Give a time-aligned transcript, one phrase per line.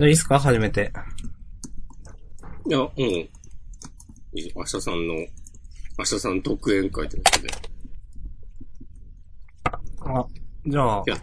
[0.00, 0.38] いいっすか？
[0.40, 0.92] 始めて。
[2.68, 3.20] いや、もう、い
[4.34, 5.28] い明日さんの、明
[6.04, 7.48] 日さん独演会ということで。
[10.06, 10.26] あ、
[10.66, 11.16] じゃあいや、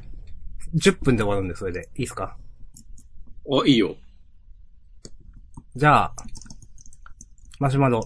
[0.75, 1.89] 10分で終わるんで、それで。
[1.97, 2.37] いいっすか？
[3.51, 3.95] あ、いいよ。
[5.75, 6.13] じゃあ、
[7.59, 8.05] マシュマロ。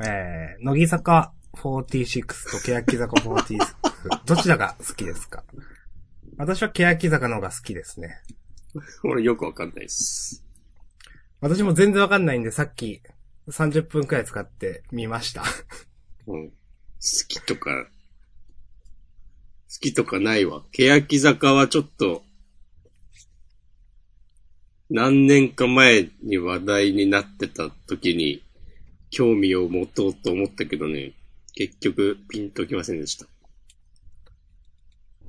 [0.00, 3.58] えー、乃木坂46と欅坂46。
[4.26, 5.42] どちらが好きですか？
[6.36, 8.20] 私は欅坂の方が好きですね。
[9.04, 10.44] 俺よくわかんないです。
[11.40, 13.02] 私も全然わかんないんで、さっき
[13.48, 15.44] 30分くらい使ってみました。
[16.26, 16.50] うん。
[16.50, 16.54] 好
[17.28, 20.64] きとか、好きとかないわ。
[20.72, 22.24] 欅坂はちょっと、
[24.88, 28.42] 何年か前に話題になってた時に、
[29.10, 31.12] 興味を持とうと思ったけどね、
[31.54, 33.26] 結局ピンときませんでした。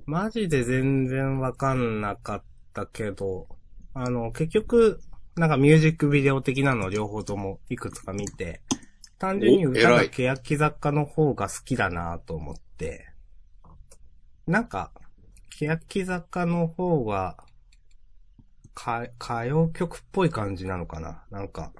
[0.05, 2.43] マジで全然わかんなかっ
[2.75, 3.47] たけど、
[3.93, 4.99] あの、結局、
[5.35, 8.61] なんかミュージックビデオ的なのを両方ともいくつか見て、
[9.17, 13.07] 単純に歌が欅坂の方が好きだなと思って、
[14.45, 14.91] なんか、
[15.49, 17.37] 欅坂の方が、
[18.73, 21.23] か、歌謡曲っぽい感じなのかな？
[21.31, 21.71] なんか、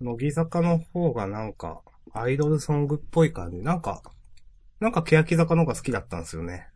[0.00, 1.80] 乃木坂の方がなんか、
[2.12, 3.62] アイドルソングっぽい感じ。
[3.62, 4.02] なんか、
[4.78, 6.68] なんか欅坂の方が好きだったんですよね。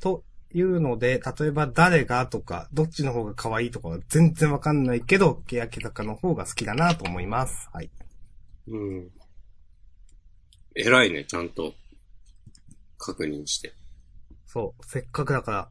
[0.00, 0.24] と
[0.56, 7.68] いうので、例えば誰がとか、どっちの方が可愛いとかは全然わかんないけど、欅坂の方が好きだなと思います。
[7.74, 7.90] はい。
[8.68, 9.10] うん。
[10.74, 11.74] 偉いね、ちゃんと、
[12.96, 13.74] 確認して。
[14.46, 15.68] そう、せっかくだから、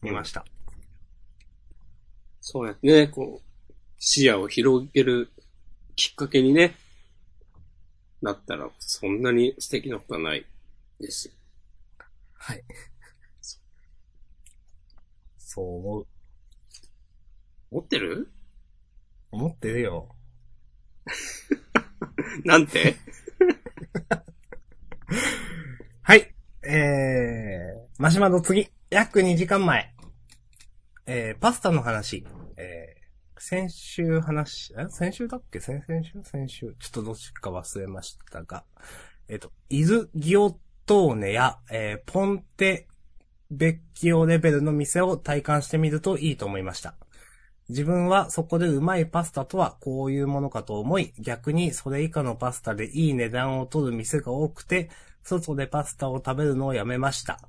[0.00, 0.46] 見ました。
[2.40, 5.30] そうやってね、こう、視野を広げる
[5.94, 6.74] きっかけにね、
[8.22, 10.46] なったら、そんなに素敵なことはない
[10.98, 11.34] ですよ。
[12.32, 12.64] はい。
[15.54, 16.06] そう思う。
[17.70, 18.32] 持ってる？
[19.30, 20.08] 思ってるよ。
[22.46, 22.96] なんて？
[26.00, 26.34] はい。
[26.66, 28.70] えー、マシュマロ次。
[28.88, 29.94] 約2時間前。
[31.04, 32.26] えー、パスタの話。
[32.56, 34.88] えー、先週話、え？
[34.88, 35.60] 先週だっけ？
[35.60, 36.22] 先々週？
[36.24, 36.74] 先週。
[36.78, 38.64] ちょっとどっちか忘れましたが。
[39.28, 40.56] えっ、と、イズ・ギオッ
[40.86, 42.88] トーネや、えー、ポンテ・
[43.54, 46.94] ベッキオレベルの店を体感してみるといいと思いました。
[47.68, 54.88] 自分はそこでうまいパスタとはこういうものかと思い、逆にそれ以下のパスタでいい値段を取る店が多くて、
[55.22, 57.40] 外でパスタを食べるのをやめました。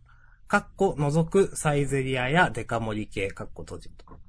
[0.50, 4.23] かっこ除くサイゼリアやデカ盛り系、かっこ閉じると。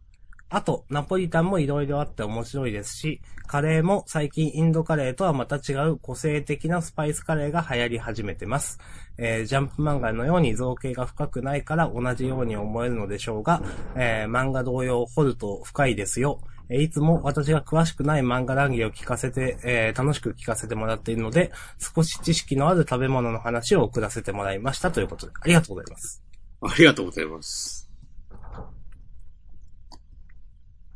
[0.50, 8.78] あと、ナポリタンも色々あって面白いですし、カレーも最近インドカレーとはまた違う個性的なスパイスカレーが流行り始めてます。
[9.18, 13.62] えージャンプ漫画のように造形が深くないから同じように思えるのでしょうが、
[13.96, 16.40] えー漫画同様掘ると深いですよ。
[16.70, 26.22] えいつも私が詳しくない漫画談義を聞かせて、えー楽しく聞かせてもらっているので、少し知識のある食べ物の話を送らせてもらいましたということで、ありがとうございます。
[26.62, 27.83] ありがとうございます。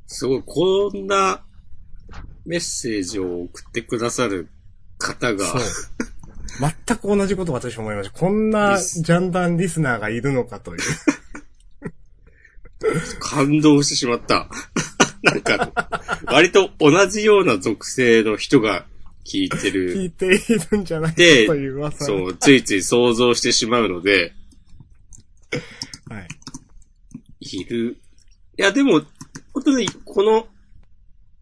[0.09, 1.45] すごい、こんな
[2.47, 4.49] メッセージを送ってくださる
[4.97, 5.61] 方が、そう。
[6.87, 8.19] 全く同じこと私思いました。
[8.19, 10.81] こんなジャンダンリスナーがいるのかという。
[13.21, 14.49] 感動してしまった。
[15.23, 15.73] なんか、
[16.25, 18.87] 割と同じような属性の人が
[19.27, 20.31] 聞いてる聞いてい
[20.71, 22.07] るんじゃないかとでいう噂。
[22.07, 24.33] そう、ついつい想像してしまうので、
[26.09, 26.29] はい。
[27.41, 27.99] いる。
[28.59, 29.03] いや、でも、
[29.59, 30.47] 本当に、この、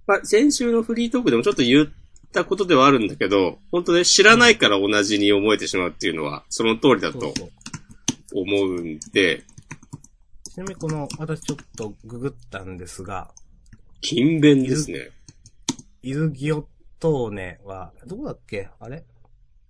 [0.07, 1.89] まあ、先週のフリートークでもちょっと言っ
[2.33, 7.33] たことではあるんだけど、本当ね、知らないから同じに思えてしまうっていうのは、その通りだと。
[8.35, 9.45] 思うんで、
[10.45, 13.33] ちなみにこの、私ちょっとググったんですが、
[14.03, 15.11] 勤勉ですね。
[16.03, 16.67] イルギオッ
[16.99, 18.69] トーネは、どこだっけ？
[18.81, 19.05] あれ？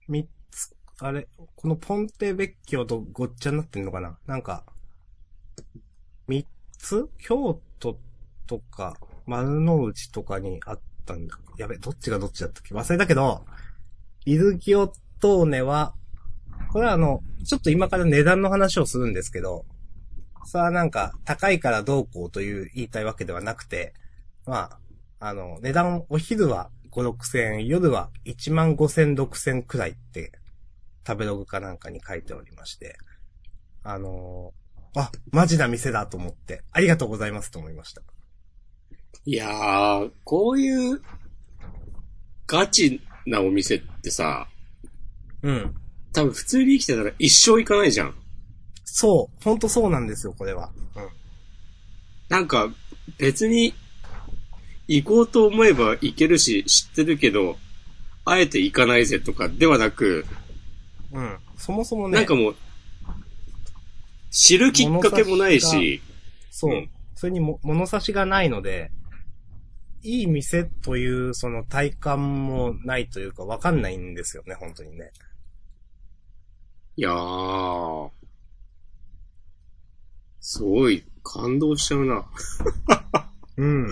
[0.09, 1.29] 三つ、あれ？
[1.55, 4.19] このポンテベッキオとごっちゃになってんのかな？
[4.27, 4.65] なんか、
[6.27, 6.47] 三
[6.79, 7.09] つ？
[7.19, 7.99] 京都
[8.47, 8.97] とか、
[9.27, 11.39] 丸の内とかにあったんだ。
[11.59, 12.75] やべ、どっちがどっちだったっけ？
[12.75, 13.45] 忘れたけど、
[14.25, 14.89] イルギオ
[15.21, 15.95] トーネは、
[16.73, 19.65] これはあの、ちょっと今から値段の話をするんですけど、
[20.45, 23.95] さあなんか、高いからどうこうという言いたいわけではなくて、
[24.47, 24.79] ま
[25.21, 30.33] あ、あの、値段、お昼は5、6千円、夜は1万5千、6千くらいって、
[31.07, 32.97] 食べログかなんかに書いておりまして、
[33.85, 34.53] あの
[34.97, 38.03] あ、マジな店だと思って、ありがとうございますと思いました。
[39.29, 41.03] いやー、こういう、
[42.47, 44.47] ガチなお店ってさ、
[45.43, 45.75] うん。
[46.13, 48.15] 多分普通に生きてたら一生行かないじゃん。
[48.85, 50.71] そう、ほんとそうなんですよ、これは。
[50.95, 51.09] うん。
[52.29, 52.73] なんか、
[53.19, 53.75] 別に、
[54.87, 57.57] 行こうと思えば行けるし、知ってるけど、
[58.25, 60.25] あえて行かないぜとかではなく、
[61.13, 61.39] うん。
[61.57, 62.57] そもそもね、なんかもう、
[64.31, 66.01] 知るきっかけもないし、
[66.51, 66.73] そう。
[66.73, 68.91] うんそれにも物差しがないので、
[70.07, 75.11] いい店というその体感もないというかわかんないんですよね、本当にね。
[76.97, 78.11] いやー、
[80.41, 82.25] すごい感動しちゃうな。
[83.59, 83.91] うん。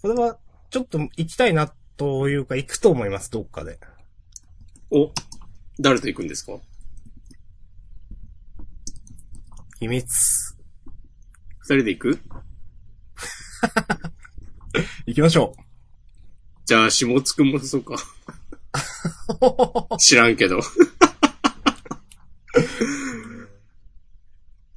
[0.00, 0.38] これは、
[0.70, 3.80] ちょっと行きたいなというか行くと思います、どっかで。
[4.90, 5.12] お、
[5.80, 6.60] 誰と行くんですか？
[9.80, 10.56] 秘密。
[11.58, 12.20] 二人で行く？
[15.06, 15.54] 行きましょ
[16.64, 17.94] じゃあ、下津くんもそうか。
[17.94, 17.98] う。
[19.98, 20.60] 知らんけど。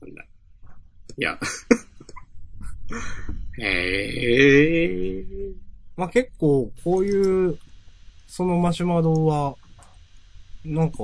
[0.02, 0.26] なんだ
[1.18, 1.40] いや。
[3.60, 5.26] へえ。
[5.96, 7.58] まあ、結構、こういう、
[8.28, 9.56] そのマシュマロは、
[10.64, 10.98] なんか、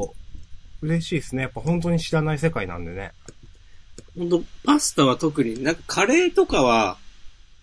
[0.81, 1.43] 嬉しいですね。
[1.43, 3.13] やっぱ本当に知らない世界なんでね。
[4.17, 6.97] ほんと、パスタは特に、なんかカレーとかは、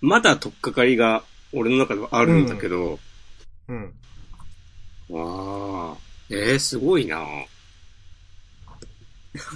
[0.01, 2.99] まだ取っかかりが俺の中ではあるんだけど、
[3.69, 3.95] うん。
[5.11, 5.97] わあ、
[6.31, 7.25] えー、すごいなな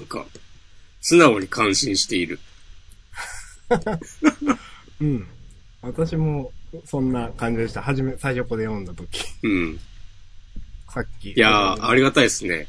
[0.02, 0.26] んか、
[1.00, 2.38] 素直に感心している。
[5.00, 5.26] うん。
[5.82, 6.52] 私も、
[6.84, 7.82] そんな感じでした。
[7.82, 9.24] はじめ、最初これ読んだとき。
[9.42, 9.80] うん。
[10.92, 11.32] さっき。
[11.32, 12.68] いやー、ありがたいですね。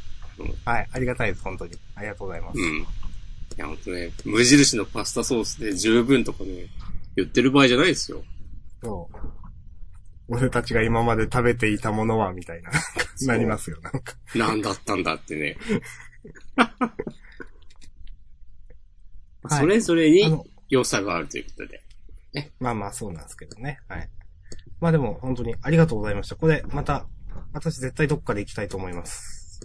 [0.66, 1.78] はい、ありがたいです、本当に。
[1.96, 2.60] ありがとうございます。
[2.60, 2.78] うん。
[2.78, 2.86] い
[3.58, 6.68] や、ほんとね、無印のパスタソースで十分とかね、
[7.16, 8.24] 言ってる場合じゃないですよ。
[8.84, 9.18] そう。
[10.28, 12.72] 俺たちが今まで食べていたものは、みたいな、
[13.28, 14.16] なりますよ、なんか。
[14.36, 15.58] なんだったんだってね。
[19.48, 21.84] はいそれぞれあにの、良さがあるということで。
[22.60, 23.80] まあまあ、そうなんですけどね。
[23.88, 24.10] はい。
[24.80, 26.36] まあでも、本当にありがとうございました。
[26.36, 27.08] これ、また、
[27.54, 29.62] 私絶対どっかで行きたいと思います。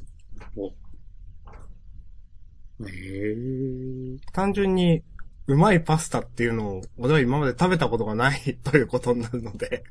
[0.56, 0.68] お。
[0.68, 0.72] へ
[2.86, 3.34] え。
[4.32, 5.02] 単純に、
[5.46, 9.84] うまいパスタっていうのを、俺は今まで食べたことがないということになるので、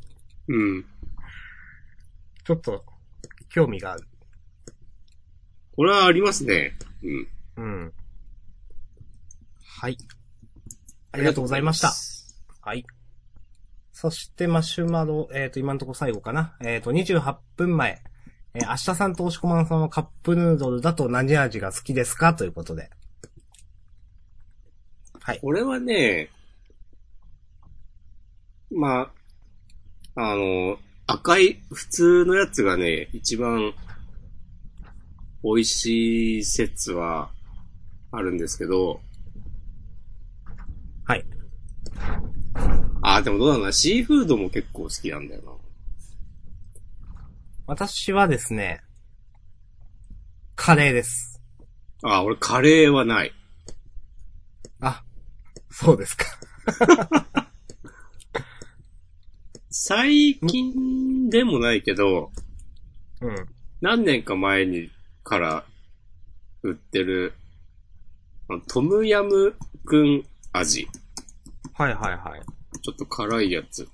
[0.47, 0.85] うん。
[2.43, 2.83] ちょっと、
[3.49, 4.07] 興味がある。
[5.75, 6.77] これはありますね。
[7.03, 7.27] うん。
[7.57, 7.93] うん。
[9.63, 9.97] はい。
[11.11, 11.93] ありがとうございました。
[12.61, 12.85] はい。
[13.91, 16.55] そして、マシュマロ、えっ、と、今のところ最後かな。
[16.61, 18.01] えっ、と、28分前。
[18.53, 22.33] えー明日さんと押し込まんさんはカップヌードルだと何味が好きですか？
[22.33, 22.89] ということで。
[25.21, 25.39] はい。
[25.39, 26.30] これはね、
[28.71, 29.12] ま
[30.16, 30.77] あ、あの、
[31.07, 33.74] 赤い普通のやつがね、一番
[35.44, 37.31] 美味しい説は
[38.12, 39.01] あるんですけど、
[41.06, 41.25] はい。
[43.01, 45.51] あ、でもどうだろうな、シーフードも結構好きなんだよな。
[47.66, 48.81] 私はですね、
[50.56, 51.42] カレーです。
[52.04, 53.31] あ、俺カレーはない。
[55.69, 56.25] あ、そうですか。
[59.69, 62.31] 最近でもないけど、
[63.21, 63.36] うん。
[63.81, 64.89] 何年か前に
[65.24, 65.63] から
[66.63, 67.33] 売ってる、
[68.50, 69.56] あのトムヤム
[69.86, 70.88] くん味。
[71.73, 72.42] はいはいはい。
[72.81, 73.88] ちょっと辛いやつ。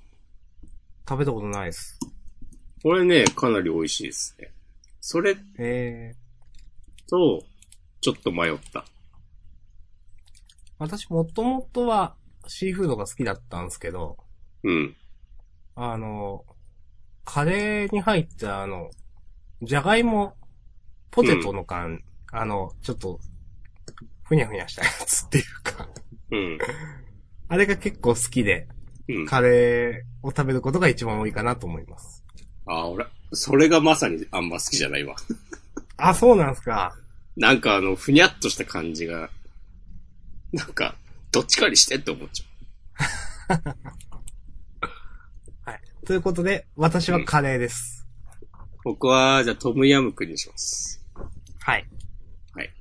[1.08, 1.98] 食べたことないです。
[2.82, 4.50] これね、かなり美味しいですね。
[5.00, 7.44] それえー、と、
[8.00, 8.84] ちょっと迷った。
[10.78, 12.14] 私もともとは
[12.46, 14.16] シーフードが好きだったんですけど、
[14.62, 14.96] うん。
[15.74, 16.44] あの、
[17.24, 18.90] カレーに入ったあの、
[19.62, 20.34] じゃがいも、
[21.10, 22.02] ポテトの缶、
[22.32, 23.18] あの、ちょっと、
[24.24, 25.88] ふにゃふにゃしたやつっていうか、
[26.30, 26.58] うん。
[27.48, 28.68] あれが結構好きで、
[29.08, 29.26] うん。
[29.26, 32.24] カレーを食べることが一番多いかなと思います。
[32.66, 35.14] あ、俺、それがまさにあんま好きじゃないわ。
[35.96, 36.94] あ、そうなんすか。
[37.36, 39.30] なんかあの、ふにゃっとした感じが、
[40.56, 40.96] なんか、
[41.32, 43.52] どっちかにしてって思っちゃ
[45.70, 45.80] はい。
[46.06, 48.06] ということで、私はカレーです。
[48.52, 48.78] う。
[48.84, 51.04] 僕は、じゃあトムヤムクンにします。
[51.58, 51.86] はい。
[52.54, 52.72] はい。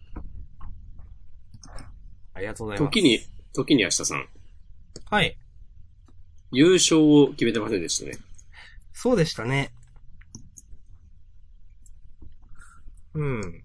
[2.33, 2.89] ありがとうございます。
[2.89, 3.19] 時に、
[3.53, 4.29] 時に明日さん、
[5.09, 5.37] はい。
[6.51, 8.17] 優勝を決めてませんでしたね。
[8.93, 9.73] そうでしたね。
[13.13, 13.64] うん。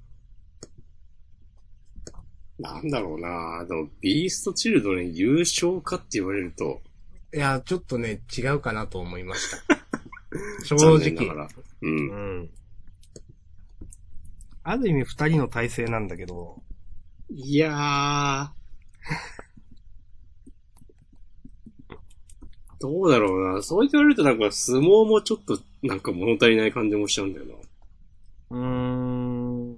[2.61, 6.81] なんだろうなでも、ビーストチルドレン優勝かって言われると。
[7.33, 9.59] いや、ちょっとね、違うかなと思いました。
[10.64, 11.12] 正直。
[11.14, 11.49] だから。
[11.83, 12.11] うん。
[12.11, 12.50] うん。
[14.62, 16.62] ある意味二人の体制なんだけど。
[17.31, 18.61] いやー。
[22.81, 23.62] どうだろうな。
[23.62, 27.55] そう言われるとなんか相撲もちょっとなんか物足りない感じもしちゃうんだよな。
[28.50, 29.76] うーん。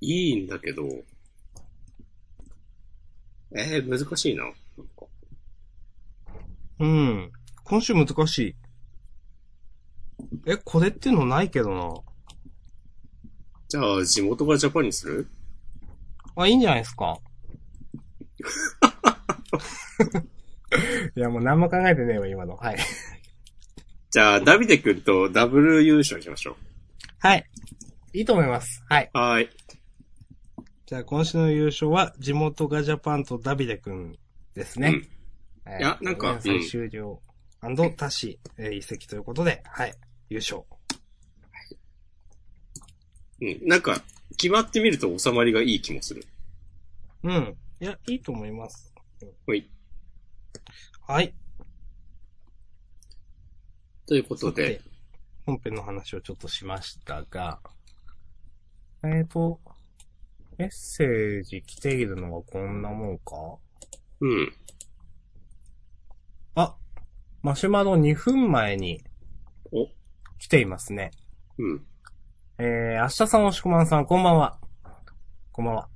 [0.00, 0.82] いいんだけど。
[3.54, 4.44] えー、難しいな。
[6.80, 7.32] うん。
[7.64, 8.54] 今週難しい。
[10.46, 11.94] え、これっていうのないけどな。
[13.68, 15.28] じゃあ、地元がジャパンにする？
[16.36, 17.18] あ、いいんじゃないですか。
[21.16, 22.56] いや、もう何も考えてねえわ、今の。
[22.56, 22.78] はい。
[24.10, 26.56] じゃあ、ダビデ君とダブル優勝にしましょ
[27.18, 27.44] はい。
[28.12, 28.84] いいと思います。
[28.88, 29.10] はい。
[29.12, 29.18] う。
[29.18, 29.50] はーい。
[30.88, 34.18] じゃあ、今週の優勝は、地元がジャパンとダビデ君
[34.54, 35.02] ですね。
[35.62, 37.20] はいやなんか連載終了、
[37.60, 39.94] 他市、えー移籍ということで、はい。
[40.30, 40.62] 優勝。
[43.42, 43.68] うん。
[43.68, 44.02] なんか、
[44.38, 46.24] 決まってみると収まりがいい気もする。
[47.22, 47.54] うん。
[47.80, 48.94] いや、いいと思います。
[49.44, 49.70] ほい。
[51.06, 51.34] はい。
[54.06, 54.80] ということで
[55.44, 57.60] 本編の話をちょっとしましたが、
[59.02, 59.60] えーと、
[60.58, 63.32] メッセージ来ているのはこんなもんか？
[64.20, 64.52] うん。
[66.56, 66.76] あ、
[67.42, 69.04] マシュマロ2分前に
[69.70, 69.86] お、
[70.40, 71.12] 来ていますね。
[71.58, 71.84] うん。
[72.58, 74.58] えー、明日さん、おしこまんさん、こんばんは。
[75.52, 75.88] こんばんは。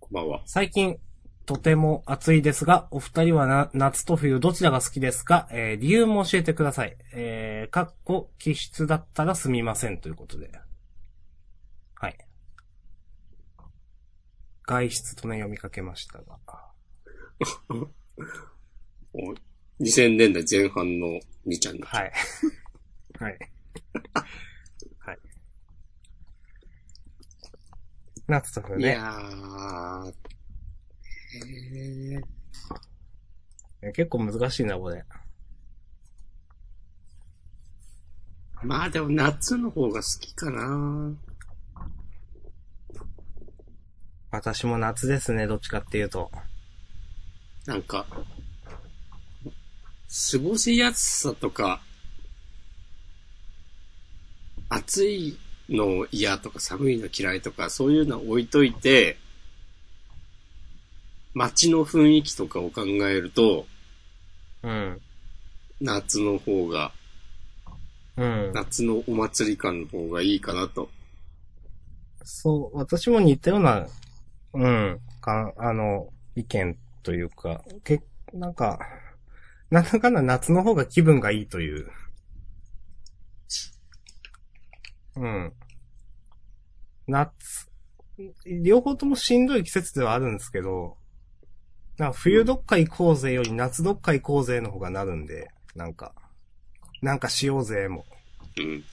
[0.00, 0.42] こんばんは。
[0.46, 0.96] 最近、
[1.44, 5.46] とても暑いですが、お二人はな夏と冬どちらが好きですか？
[5.50, 6.96] えー、理由も教えてください。
[7.12, 10.50] えー、かっこ、気質だったらすみませんということで。
[11.96, 12.16] はい。
[14.64, 16.38] 外出とね、読みかけましたが。
[19.14, 19.34] お
[19.80, 21.86] 2000年代前半の2ちゃんだ。
[21.86, 22.12] はい。
[23.18, 23.38] はい。
[24.98, 25.18] はい。
[28.26, 28.84] 夏と冬ね。
[28.84, 30.14] いやー。
[31.34, 32.22] へー
[33.82, 35.04] え結構難しいな、これ。
[38.62, 41.12] まあでも夏の方が好きかな
[44.32, 46.30] 私も夏ですね、どっちかっていうと。
[47.66, 48.06] なんか、
[50.30, 51.82] 過ごしやすさとか、
[54.70, 55.36] 暑い
[55.68, 59.18] の嫌とか寒いの嫌いとか、そういうの置いといて、
[61.34, 63.66] 街の雰囲気とかを考えると、
[64.62, 65.00] うん。
[65.78, 66.92] 夏の方が、
[68.16, 68.52] うん。
[68.54, 70.88] 夏のお祭り感の方がいいかなと。
[72.24, 73.86] そう、私も似たような、
[74.54, 78.78] うん、か、あの、意見というか、け、なんか、
[79.70, 81.90] なんだかんだ夏の方が気分がいいという。
[85.16, 85.52] うん。
[87.06, 87.68] 夏、
[88.46, 90.96] 両方ともしんどい季節ではあるんですけど、
[91.98, 96.14] な冬どっか行こうぜより夏どっか行こうぜの方がなるんで、なんか、
[97.00, 98.04] なんかしようぜも、
[98.58, 98.84] うん。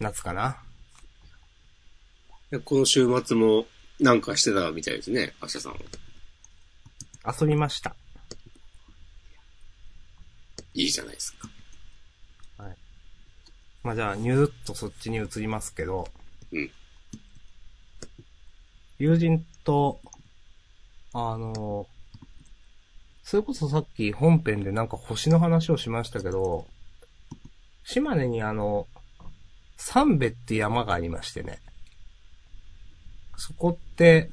[0.00, 0.58] 夏かな。
[2.50, 3.66] でこの週末も
[4.00, 5.74] なんかしてたみたいですね、アシャさん。
[7.40, 7.96] 遊びました。
[10.74, 11.48] いいじゃないですか。
[13.86, 16.08] まあじゃあ、ニューッとそっちに移りますけど、
[16.50, 16.70] うん。
[18.98, 20.00] 友人と、
[21.12, 21.86] あの、
[23.22, 26.66] それこそさっき本編でなんか星の話をしましたけど、
[27.84, 28.88] 島根にあの、
[29.76, 31.60] 三別って山がありましてね。
[33.36, 34.30] そこって、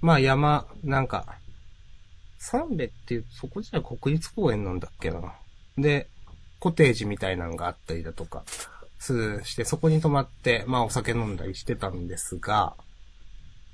[0.00, 1.38] まあ山、なんか、
[2.38, 5.34] 三別っていう、そこじゃ国立公園なんだっけな。
[5.78, 6.08] で、
[6.58, 8.44] コテージみたいなのがあったりだとか、
[8.98, 12.74] するして、そこに泊まって、まあお酒飲んだりしてたんですが、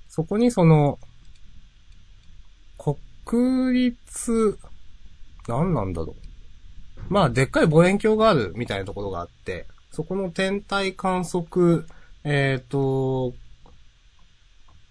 [0.08, 0.98] そこにその、
[3.24, 4.58] 国立、
[5.46, 7.12] 何なんだろう。
[7.12, 11.86] まあ、でっかい望遠鏡があるみたいなところがあって、そこの天体観測、
[12.24, 13.34] えっ、と、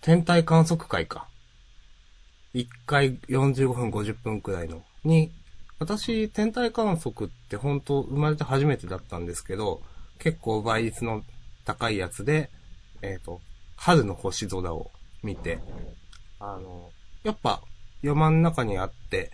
[0.07, 1.27] 天体観測会か。
[2.53, 4.81] 1回45分50分くらいの。
[5.03, 5.33] に、
[5.79, 9.81] 私、天体観測って本当生まれて初めてだったんですけど、
[10.17, 11.23] 結構倍率の
[11.65, 12.49] 高いやつで、
[13.01, 13.41] えっ、と、
[13.75, 14.91] 春の星空を
[15.23, 15.59] 見て、
[16.39, 16.89] あの、
[17.23, 17.61] やっぱ
[18.01, 19.33] 山の中にあって、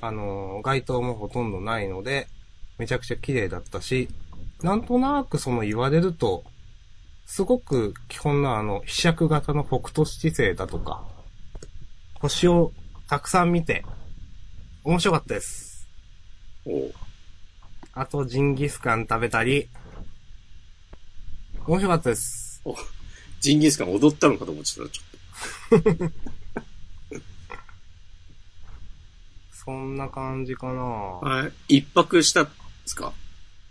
[0.00, 2.26] あの、街灯もほとんどないので、
[2.78, 4.08] めちゃくちゃ綺麗だったし、
[4.62, 6.42] なんとなくその言われると、
[7.26, 11.04] すごく基本のあの、飛尺型の北斗七星だとか、
[12.20, 12.72] 星を
[13.08, 13.84] たくさん見て、
[14.84, 15.86] 面白かったです。
[16.64, 16.94] おう
[17.92, 19.68] あと、ジンギスカン食べたり、
[21.66, 22.62] 面白かったです。
[23.40, 26.12] ジンギスカン踊ったのかと思ってた、ちょっ
[29.52, 31.78] そんな感じかなはい。
[31.78, 32.50] 一泊したんで
[32.86, 33.12] すか？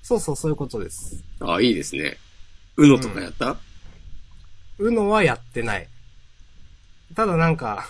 [0.03, 1.23] そうそう、そういうことです。
[1.39, 2.17] あ、いいですね。
[2.77, 3.57] うのとかやった、
[4.79, 5.87] うのはやってない。
[7.15, 7.89] ただなんか、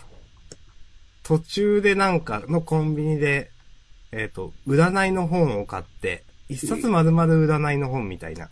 [1.24, 3.52] 途中でなんかのコンビニで、
[4.12, 8.50] えっ、と、占いの本を買って、一冊丸々占いの本みたいな。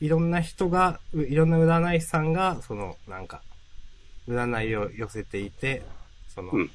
[0.00, 3.42] いろんな人が、ういろんな占い師さんが、その、なんか、
[4.28, 5.82] 占いを寄せていて、
[6.34, 6.70] その、うん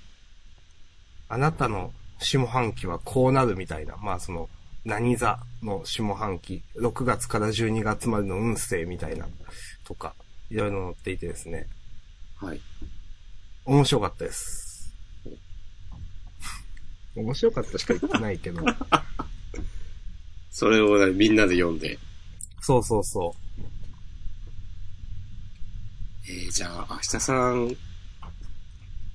[1.34, 4.50] あなたの下半期はこうなるみたいな、まあその、
[4.86, 9.28] 何座の下半期、6月から12月までの運勢みたいな、
[9.86, 10.14] とか、
[10.50, 11.68] いろいろ載っていてですね、
[12.36, 12.62] はい。
[13.66, 14.94] 面白かったです。
[17.16, 18.62] 面白かったしか言ってないけど。
[20.52, 21.98] それをねみんなで読んで。
[22.62, 23.36] そうそうそ
[26.26, 27.76] えー、じゃあ、明日さん、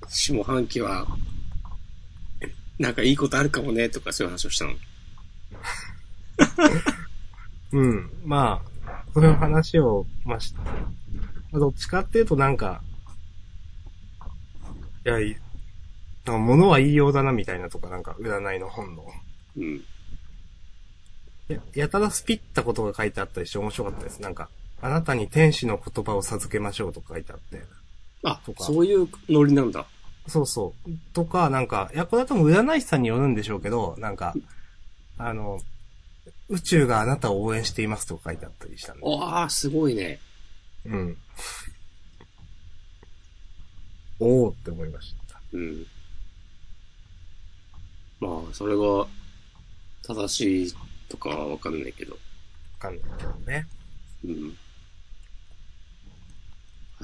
[0.07, 1.07] 下半期は、
[2.77, 4.73] なんかいいことあるかもね、とかそういう話をしたの。
[7.71, 7.77] う。
[7.77, 8.11] うん。
[8.23, 10.53] まあ、そういう話を、まし、
[11.51, 12.81] まあどっちかっていうとなんか、
[15.05, 15.37] いや、い
[16.25, 19.05] なんか物は言いようだなみたいなとか、なんか占いの本の。
[19.57, 19.83] うん。
[21.47, 24.21] や、やたらスピったことが書いてあったりして面白かったです。
[24.21, 24.49] なんか、
[24.81, 27.63] あなたに天使の言葉を授けましょうとか書いてあって。
[28.23, 29.85] あと、かそういうノリなんだ。
[30.27, 30.91] そうそう。
[31.13, 34.35] とか、なんか、いや、これは多分占い師さんによるんでしょうけど、なんか、
[35.19, 35.59] あの、
[36.47, 39.03] 宇宙があなたを応援していますとか書いてあったりしたんで。
[39.05, 40.19] ああ、すごいね。
[40.85, 41.17] うん。
[44.19, 45.41] おーって思いました。
[45.51, 45.85] うん。
[48.21, 49.07] まあ、それが、
[50.03, 50.73] 正しい
[51.09, 52.13] とかはわかんないけど。
[52.13, 52.19] わ
[52.79, 53.67] かんないけどね。
[54.23, 54.57] うん。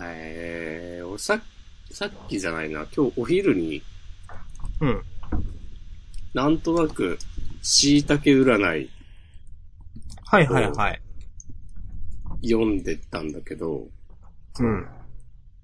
[0.01, 1.41] えー、俺さ、
[1.91, 3.83] さっきじゃないな、今日お昼に
[4.79, 5.01] うん。
[6.33, 7.19] なんとなく、
[7.67, 8.91] 椎茸占い
[10.27, 11.01] はいはいはい。
[12.43, 13.87] 読んでたんだけど、
[14.59, 14.87] うん。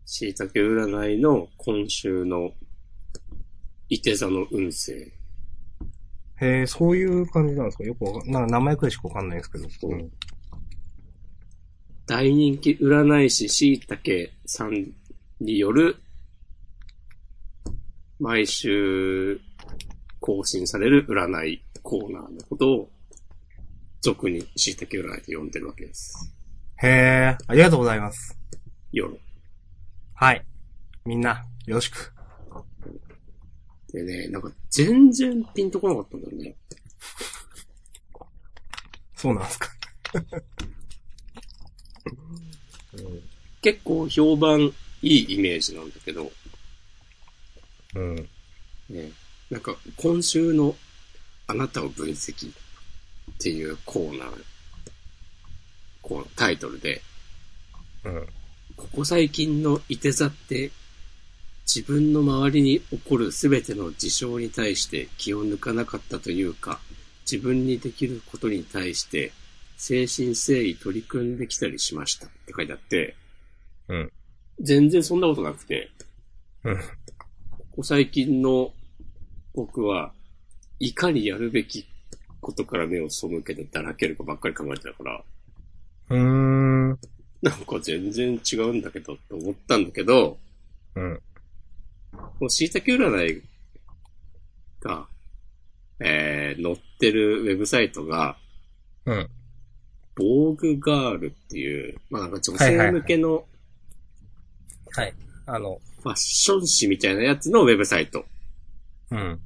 [0.06, 2.54] 椎茸占いの今週の、
[3.88, 5.12] いて座の運勢。
[6.38, 7.84] へえ、そういう感じなんですか？
[7.84, 9.68] よくわかんな名前くらいしかわかんないですけど。
[9.90, 10.12] うん
[12.08, 14.92] 大人気占い師椎茸さん
[15.40, 15.98] による、
[18.20, 19.40] 毎週
[20.20, 22.92] 更新される占いコーナーのことを、
[24.02, 26.34] 俗に椎茸占いで呼んでるわけです。
[26.82, 28.38] へえ、ありがとうございます。
[28.92, 29.18] よろ。
[30.14, 30.46] はい。
[31.06, 32.14] みんな、よろしく。
[33.94, 36.56] でね、なんか全然ピンとこなかったんだよね。
[39.16, 39.70] そうなんですか。
[43.62, 46.32] 結構評判いいイメージなんだけど、
[47.96, 48.16] うん。
[48.90, 49.12] ね、
[49.50, 50.76] なんか今週の
[51.52, 52.54] あなたを分析っ
[53.40, 54.44] ていうコーナー、
[56.02, 57.02] このタイトルで、
[58.06, 58.28] うん。
[58.78, 60.72] ここ最近のいて座って
[61.68, 66.80] 自分の周りに起こるすべての事象に対して気を抜かなかったというか、
[67.30, 69.34] 自分にできることに対して
[69.78, 73.16] 精神誠意取り組んできたりしましたって書いてあって、
[73.90, 74.12] うん。
[74.62, 75.90] 全然そんなことなくて、
[76.64, 76.78] うん。
[76.78, 78.72] ここ最近の
[79.54, 80.14] 僕は、
[80.82, 81.86] いかにやるべき
[82.42, 85.24] ことから目を背けてだらけるかばっかり考えてたから、
[86.10, 86.90] うーん。
[87.42, 90.38] なんか全然違うんだけどって思ったんだけど、
[90.96, 91.22] うん。
[92.12, 93.44] この椎茸占い
[94.82, 95.08] が、
[96.00, 98.38] えー、載ってるウェブサイトが、
[99.06, 99.30] うん。
[100.16, 103.46] ボーグガールっていう、まあなんか女性向けの
[104.94, 105.14] はい。
[105.46, 108.26] あの、ファッション誌みたいなやつのウェブサイト。
[109.12, 109.40] うん。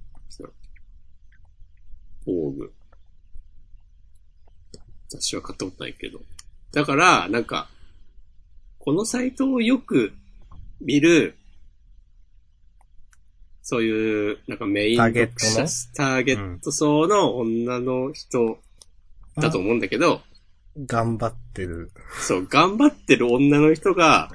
[2.26, 2.74] ボーグ。
[5.12, 6.20] 私は買ったことないけど。
[6.72, 7.70] だから、なんか、
[8.80, 10.14] このサイトをよく
[10.82, 11.36] 見る、
[13.62, 15.34] そういう、なんかメインターゲット
[15.96, 18.60] ターゲット層の女の人
[19.38, 20.22] だと思うんだけど、
[20.86, 21.92] 頑張ってる。
[22.22, 24.32] そう、頑張ってる女の人が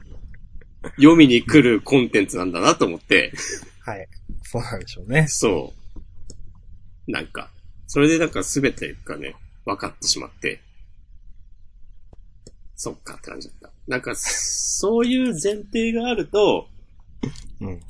[0.97, 3.33] 読みに来るコンテンツなんだなと思って、
[3.85, 4.09] はい。
[4.43, 5.27] そうなんでしょうね。
[5.29, 5.75] そ
[7.07, 7.11] う。
[7.11, 7.51] なんか、
[7.93, 10.61] それでなんか全てがね、分かってしまって、
[12.77, 13.71] そっかって感じだった。
[13.89, 16.69] なんか、そういう前提があると、
[17.61, 17.81] うん。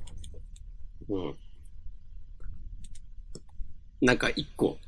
[1.10, 1.36] うん。
[4.00, 4.78] なんか一個、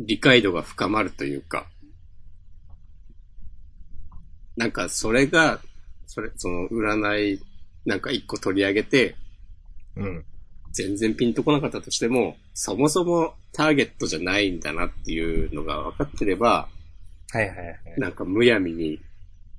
[0.00, 1.66] 理解度が深まるというか、
[4.56, 5.60] なんかそれが、
[6.06, 7.42] それ、その占い、
[7.84, 9.14] なんか一個取り上げて、
[9.94, 10.24] うん。
[10.72, 16.68] 全然ピンとこなかったとしても、そもそもターゲットじゃないんだなっていうのが分かってれば、
[17.32, 17.78] はいはいはい。
[17.98, 19.00] なんかむやみに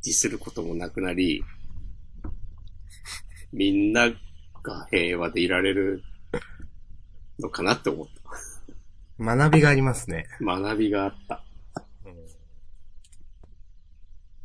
[0.05, 1.43] 自することもなくなり、
[3.51, 4.09] みんな
[4.63, 6.03] が平和でいられる
[7.39, 8.07] のかなって思っ
[9.19, 10.25] 学びがありますね。
[10.39, 10.59] た。
[10.59, 11.43] 学びがあった。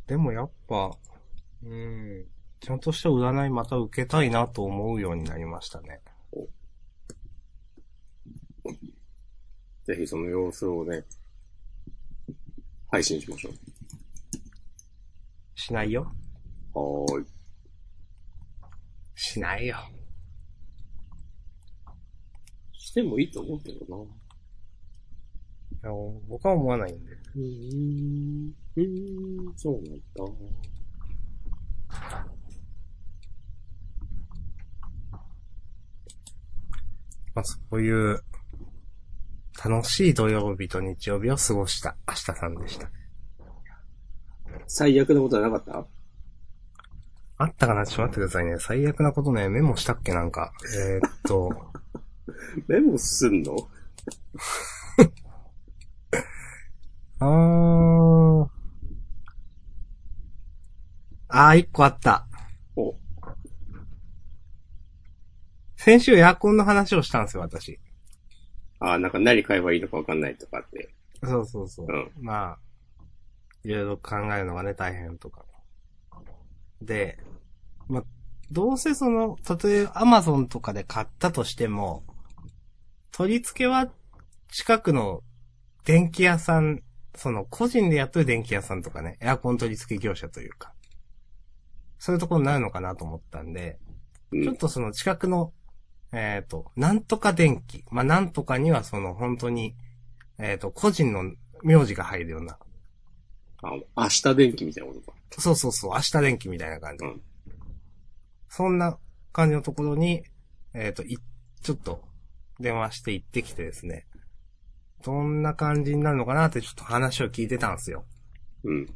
[0.07, 0.90] でもやっぱ、
[1.62, 2.24] うん、
[2.61, 6.00] ちゃんとした占いまた受けたいなと思うようになりましたね。
[9.88, 11.03] ぜひその様子をね、
[12.90, 13.51] 配信しましょ
[15.55, 16.12] しないよ。
[16.74, 16.79] う。
[16.79, 17.27] はーい。
[19.14, 19.79] しないよ。
[22.74, 24.05] してもいいと思うけどな。
[24.05, 24.07] い
[25.85, 25.90] や
[26.29, 27.12] 僕は思わないんで。
[27.12, 28.53] うーん。
[28.77, 30.03] うーん、そうなんだ。
[37.35, 38.22] まあ、そういう、
[39.62, 42.90] 楽しい土曜日と日曜日を過ごした明日さんでした。
[44.66, 45.86] 最悪なことはなかった？
[47.38, 47.86] あったかな？
[47.86, 48.56] ちょっと待ってくださいね。
[48.58, 50.12] 最悪なことね、メモしたっけ？
[50.14, 50.52] なんか。
[50.76, 51.50] えー、っと、
[52.68, 53.56] メモすんの？
[57.20, 58.48] あー。
[61.28, 62.26] あー、一個あった。
[62.76, 62.94] お、
[65.76, 67.78] 先週エアコンの話をしたんですよ、私。
[68.80, 70.90] あーなんか何買えばいいのかわかんないとかって。
[71.24, 71.86] そうそうそう。
[71.88, 72.58] うんまあ、
[73.64, 75.44] いろいろ考えるのがね、大変とか。
[76.80, 77.18] で、
[77.88, 78.04] まあ、
[78.50, 82.04] どうせその、たとえアマゾンとかで買ったとしても、
[83.10, 83.90] 取り付けは
[84.52, 85.22] 近くの
[85.84, 86.82] 電気屋さん、
[87.14, 90.72] その個人でやってる電気屋さんとかね、エアコン取り付け業者というか、
[91.98, 93.78] そういうところになるのかなと思ったんで、
[94.30, 95.52] うんちょっとその近くの、
[96.12, 97.84] えっ、と、なんとか電気。
[97.90, 99.74] まあ、なんとかにはその本当に、
[100.38, 102.58] えっ、と、個人の名字が入るような。
[103.62, 105.16] あ、明日電気みたいなことか。
[105.38, 107.04] そうそうそう、明日電気みたいな感じ。
[107.04, 107.22] うん
[108.48, 108.98] そんな
[109.32, 110.24] 感じのところに、
[110.74, 111.18] えっ、と、い、
[111.62, 112.02] ちょっと、
[112.58, 114.06] 電話して行ってきてですね。
[115.04, 118.04] どんな感じになるのかなってちょっと話を聞いてたんですよ。
[118.64, 118.86] うん。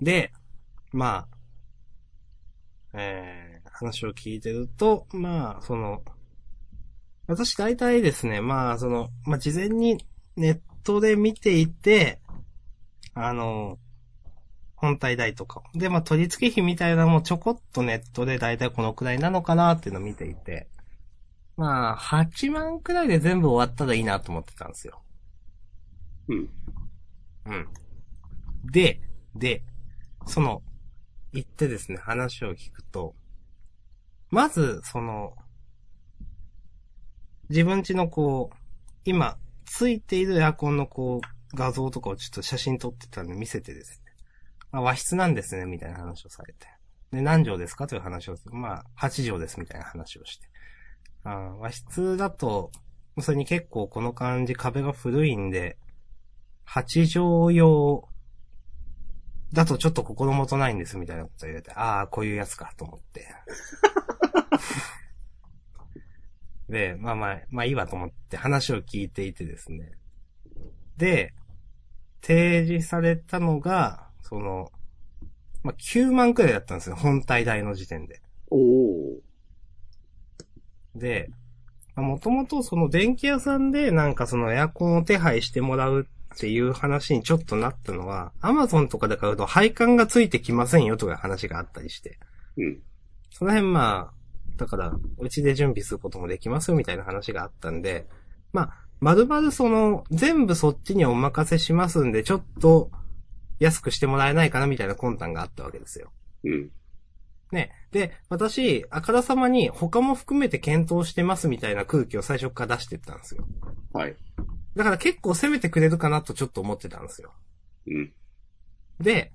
[0.00, 0.32] で、
[0.92, 1.38] まあ、
[2.94, 6.02] えー、話を聞いてると、まあ、その、
[7.26, 9.98] 私大体ですね、まあ、その、まあ、事前に
[10.36, 12.20] ネットで見ていて、
[13.14, 13.78] あの、
[14.76, 15.62] 本体代とか。
[15.74, 20.68] で、まあ、取り付け費みたいなのもちょこっとネットで大体このくらいなのかなっていうのを見ていて、
[21.56, 25.02] まあ、8万くらいで全部終わったらいいなと思ってたんですよ。
[26.28, 26.48] うん。
[27.46, 27.68] うん。
[28.70, 29.00] で、
[29.34, 29.64] で、
[30.26, 30.62] その、
[31.32, 33.16] 行ってですね、話を聞くと、
[34.30, 35.34] まず、その、
[37.48, 38.56] 自分家のこう、
[39.04, 44.12] 今、ついているエアコンのこう、画像とかをちょっと写真撮ってたんで見せてですね。
[44.72, 46.66] あ、和室なんですね、みたいな話をされて。
[47.10, 50.48] で、何畳ですかという話をする、まあ、8畳です、みたいな話をして。
[51.24, 52.70] あ和室だと、
[53.20, 55.78] それに結構この感じ壁が古いんで、
[56.66, 58.08] 8畳用
[59.52, 63.26] だとちょっと心もとないんですみたいなこと言われて、ああ、こういうやつかと思って。
[66.68, 69.92] で、まあまあ、まあいいわと思って話を聞いていてですね。
[70.96, 71.34] で、
[72.20, 74.70] 提示されたのが、その、
[75.62, 78.20] まあ9万くらいだったんですよ、本体代の時点で。
[78.50, 79.20] おお。
[80.94, 81.30] で、
[81.96, 92.18] もともとその電気屋さんでなんかそのエアコンを手配してもらうっていう話にちょっとなったのは、アマゾンとかで買うと配管がついてきませんよという話があったりして。
[92.56, 92.82] うん。
[93.30, 94.17] その辺まあ、
[94.58, 98.06] だから、うちで準備することもできますよみたいな話があったんで、
[98.52, 102.90] まあ、まるまるその、全部そっちにお任せしますんで、ちょっと
[103.60, 106.10] 安くしてもらえないかなみたいな魂胆があったわけですよ。
[106.44, 106.70] うん。
[107.52, 107.70] ね。
[107.92, 113.46] で、私、あからさまに他も含めて検討してますみたいな空気を最初から出してったんですよ。
[113.92, 114.16] はい。
[114.74, 117.32] だから結構攻めてくれるかなとちょっと思ってたんですよ。
[117.86, 118.12] うん。
[119.00, 119.32] で、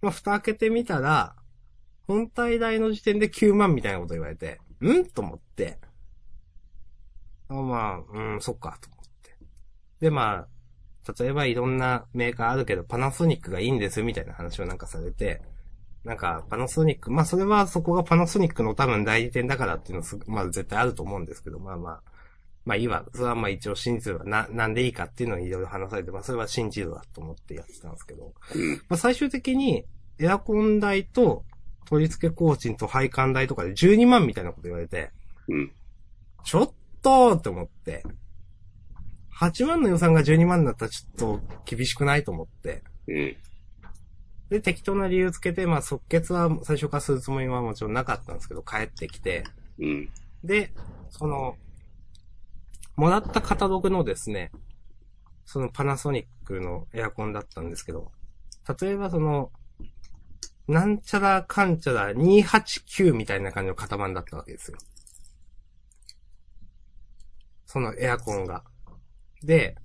[0.00, 1.36] まあ、蓋開けてみたら、
[2.06, 5.04] 本体代の時点で9万みたいなこと言われて、ん？
[5.06, 5.78] と思って。
[7.48, 9.36] あまあ、うん、そっか、と思って。
[10.00, 15.42] で、まあ、例えばいろんなメーカーあるけど、パナソニックがいいんですよ、みたいな話をなんかされて、
[16.04, 22.02] なんか、パナソニック、まあ、それはそこがパナソニックの多分代理店だからっていうのす、まあ、絶対あると思うんですけど、まあまあ、
[22.64, 23.04] まあいいわ。
[23.12, 28.72] それはまあ一応真実はな、なんでいいかっていうのをいろいろ話されて、まあそれは真実だと思ってやってたんですけど、うん。
[28.88, 29.84] まあ最終的に
[30.18, 31.44] エアコン代と
[31.84, 35.10] 取り付け工賃と配管代とかで12万みたいなこと言われて、
[35.48, 35.72] うん。
[36.44, 36.70] ちょっ
[37.02, 38.02] とって思って。
[39.38, 42.82] 8万の予算が12万だったらちょっと厳しくないと思って。
[43.08, 43.36] うん。
[44.48, 49.44] で、適当な理由つけて、まあ即決は最初からするつもりはもちろんなかったんですけど、帰ってきて。
[49.78, 50.10] うん。
[50.44, 50.72] で、
[51.10, 51.56] その、
[52.96, 54.52] もらったカタログのですね、
[55.44, 58.12] そのパナソニックのエアコンだったんですけど、
[58.80, 59.50] 例えばその、
[60.66, 64.78] なんちゃらかんちゃら289みたいな感じの型番だったわけですよ。
[67.66, 68.64] そのエアコンが。
[69.42, 69.76] で、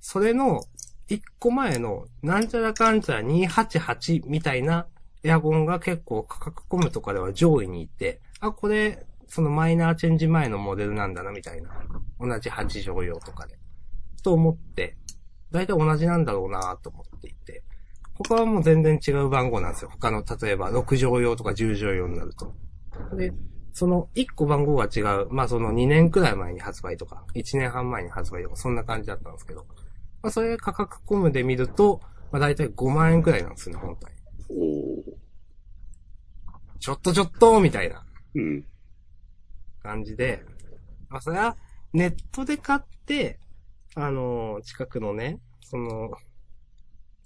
[0.00, 0.62] それの
[1.08, 4.86] 一個前のなんちゃらかんちゃら288みたいな
[5.22, 11.70] エアコンが結構価格コムとかでは上位にいて、あ、これ、そのマイナーチェンジ前のモデルなんだなみたいな。
[12.20, 13.58] 同じ8畳用とかで。
[14.22, 14.96] と思って、
[15.50, 17.62] だいたい同じなんだろうなと思っていて。
[18.24, 19.90] 他はもう全然違う番号なんですよ。
[19.92, 22.52] 他の、例えば6畳用とか10畳用になると。
[23.16, 23.32] で、
[23.72, 29.66] その1個番号が違う、まあその2年くらい前に発売とか、1年半前に発売とか、そんな感じだったんですけど。
[30.22, 32.00] まあそれ価格コムで見ると、
[32.32, 34.12] まあだいたい5万円くらいなんですよね、本体。
[36.80, 38.04] ちょっとちょっとみたいな
[38.34, 38.64] うん。
[39.82, 40.44] 感じで、
[41.08, 41.56] まあそれは
[41.92, 43.38] ネットで買って、
[43.94, 46.10] あの、近くのね、その、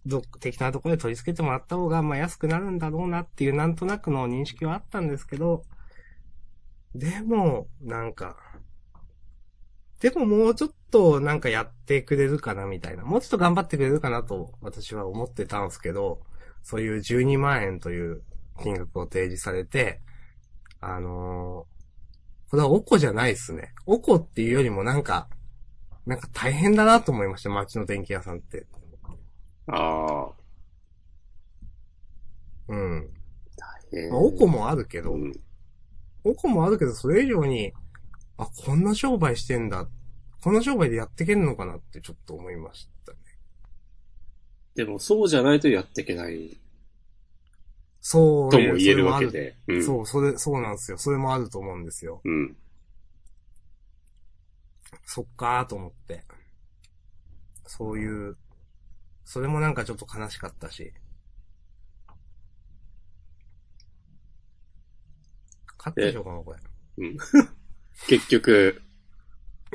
[0.06, 5.64] ど、適当なところで取り付けてもらった方が、まあ安くなるんだろうなっていうなんとなくの認識はあったんですけど、
[6.94, 8.36] でも、なんか、
[10.00, 13.04] でももうちょっとなんかやってくれるかなみたいな。
[13.04, 16.20] もうちょっと頑張ってくれるかなと私は思ってたんですけど、
[16.62, 18.22] そういう12万円という
[18.62, 20.00] 金額を提示されて、
[20.80, 21.72] あのー
[22.52, 23.72] これはおこじゃないっすね。
[23.86, 25.26] おこっていうよりもなんか、
[26.04, 28.66] なんか大変だなと思いました、街の電気屋さんって。
[29.66, 30.32] ああ。
[32.68, 33.08] うん。
[33.94, 35.32] えまあ、おこもあるけど、うん。
[36.24, 37.72] おこもあるけど、それ以上に、
[38.38, 39.88] あ、こんな商売してんだ。
[40.42, 43.18] こんな商売でやっていけんのかなってちょっと思いましたね。
[44.74, 46.56] でも、そうじゃないとやっていけない
[48.00, 49.56] そうとも言えるわけそれで。
[49.68, 49.74] うん。
[49.74, 50.98] もあるそう、それ、そうなんですよ。
[50.98, 52.20] それもあると思うんですよ。
[52.24, 52.56] うん。
[55.04, 56.24] そっかーと思って。
[57.66, 58.36] そういう、
[59.24, 60.92] それもなんかちょっと悲しかったし。
[65.78, 66.58] 勝ってしょうかな、これ。
[66.98, 67.16] うん。
[68.06, 68.82] 結局、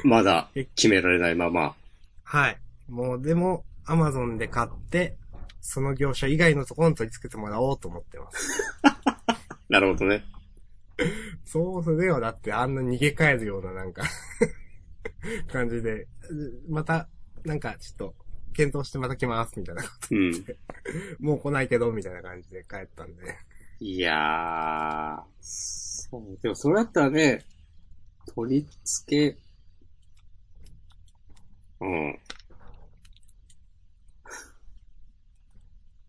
[0.04, 1.76] まだ決められないまま。
[2.24, 2.62] はい。
[2.88, 5.18] もう、でも、アマゾンで買って、
[5.62, 8.62] その業者以外のところに取り付けてもらおうと思ってます。
[9.70, 10.24] なるほどね。
[11.46, 14.04] そうすれよ、だってあんな逃げ帰るようななんか
[15.52, 16.08] 感じで、
[16.70, 17.10] また、
[17.44, 18.16] なんかちょっと、
[18.58, 20.08] 検討してまた来ます、みたいなこと。
[20.12, 20.32] うん。
[21.20, 23.36] もう来ないけど、みたいな感じで帰ったんで。
[23.80, 26.38] いやー、そう。
[26.41, 27.46] でも、それだったらね、
[28.34, 29.38] 取り付け、
[31.80, 32.20] うん。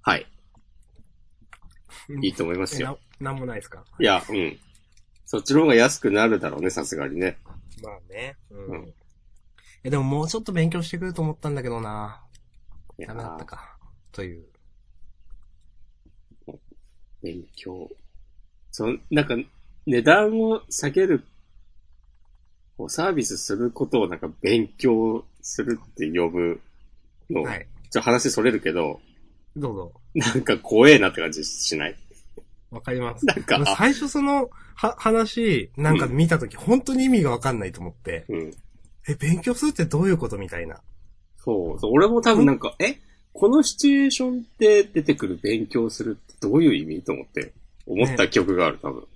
[0.01, 0.27] はい。
[2.23, 2.99] いいと思います えよ。
[3.21, 3.85] な、なんもないですか？
[4.01, 4.59] いや、うん。
[5.27, 7.37] そっちの方が安くなるだろうね、さすがにね。
[7.83, 8.37] まあね。
[8.51, 8.67] うん。
[8.71, 8.95] うん
[9.85, 12.25] え、でももうちょっと勉強してくると思ったんだけどな。
[13.07, 13.77] ダメだったか。
[14.13, 14.45] という。
[17.23, 17.89] 勉強。
[18.71, 19.37] そん、なんか、
[19.87, 21.25] 値段を下げる、
[22.77, 26.61] こうサービスすることをなんか勉強するって呼ぶ
[27.31, 27.67] の、はい。
[27.91, 29.01] ちょっと話それるけど、
[29.57, 29.93] どうぞ。
[30.15, 31.97] なんか怖えなって感じしない？
[32.71, 33.27] わかります。
[33.27, 38.55] なんか、あ最初その、は、話、なんか見たとき、本当に意味がわかんないと思って、うん。
[39.09, 40.39] え、勉強するってどういうこと？
[40.39, 40.81] みたいな。
[41.49, 41.93] そうそう。
[41.95, 42.99] 俺も多分なんか、え？
[43.33, 47.53] このシチュエーションで出てくる勉強するってどういう意味と思って、
[47.87, 49.07] 思った記憶がある、多分。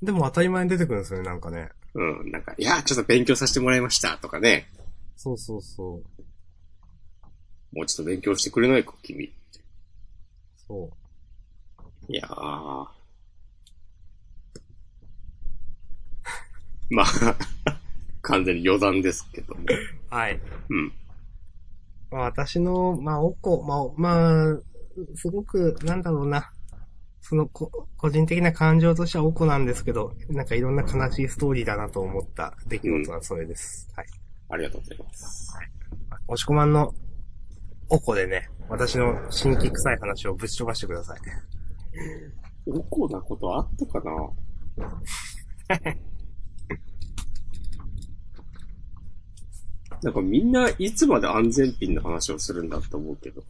[0.00, 1.70] でも当たり前に出てくるんですよね、なんかね。
[1.94, 2.30] うん。
[2.30, 4.68] なんか、いや、ちょっと勉強させてもらいましたとかね。
[5.16, 6.04] そうそうそう。
[7.76, 9.32] もうちょっと勉強してくれないか、君。
[10.68, 10.88] そ
[12.08, 12.86] いやー。
[16.90, 17.06] まあ、
[18.22, 19.62] 完全に余談ですけども。
[19.64, 19.66] う。
[20.14, 20.40] はい。
[20.68, 20.92] うん。
[22.10, 24.58] まあ私の、まあ、おこ、まあ、まあ、
[25.14, 26.50] すごく、なんだろうな。
[27.20, 33.88] そのこ、個人的な感情としてはおこなんですけど、なんかいろんな悲しいストーリーだなと思った出来事はそれです。
[33.94, 34.06] はい。
[34.50, 35.52] ありがとうございます。
[36.28, 36.94] 押し込まんの、
[37.90, 41.18] おこでね、私の新規臭い話をぶち飛ばしてください。
[42.66, 44.02] おこなことあったか
[45.68, 45.76] な？
[50.02, 53.42] なんかみんないつまで安全ピンの話をするんだと思うけど。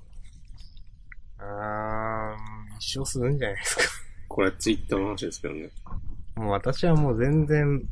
[1.39, 3.83] あー、一生するんじゃないですか。
[4.29, 5.71] これはツイッターの話ですけどね。
[6.37, 7.83] もう私はもう全然、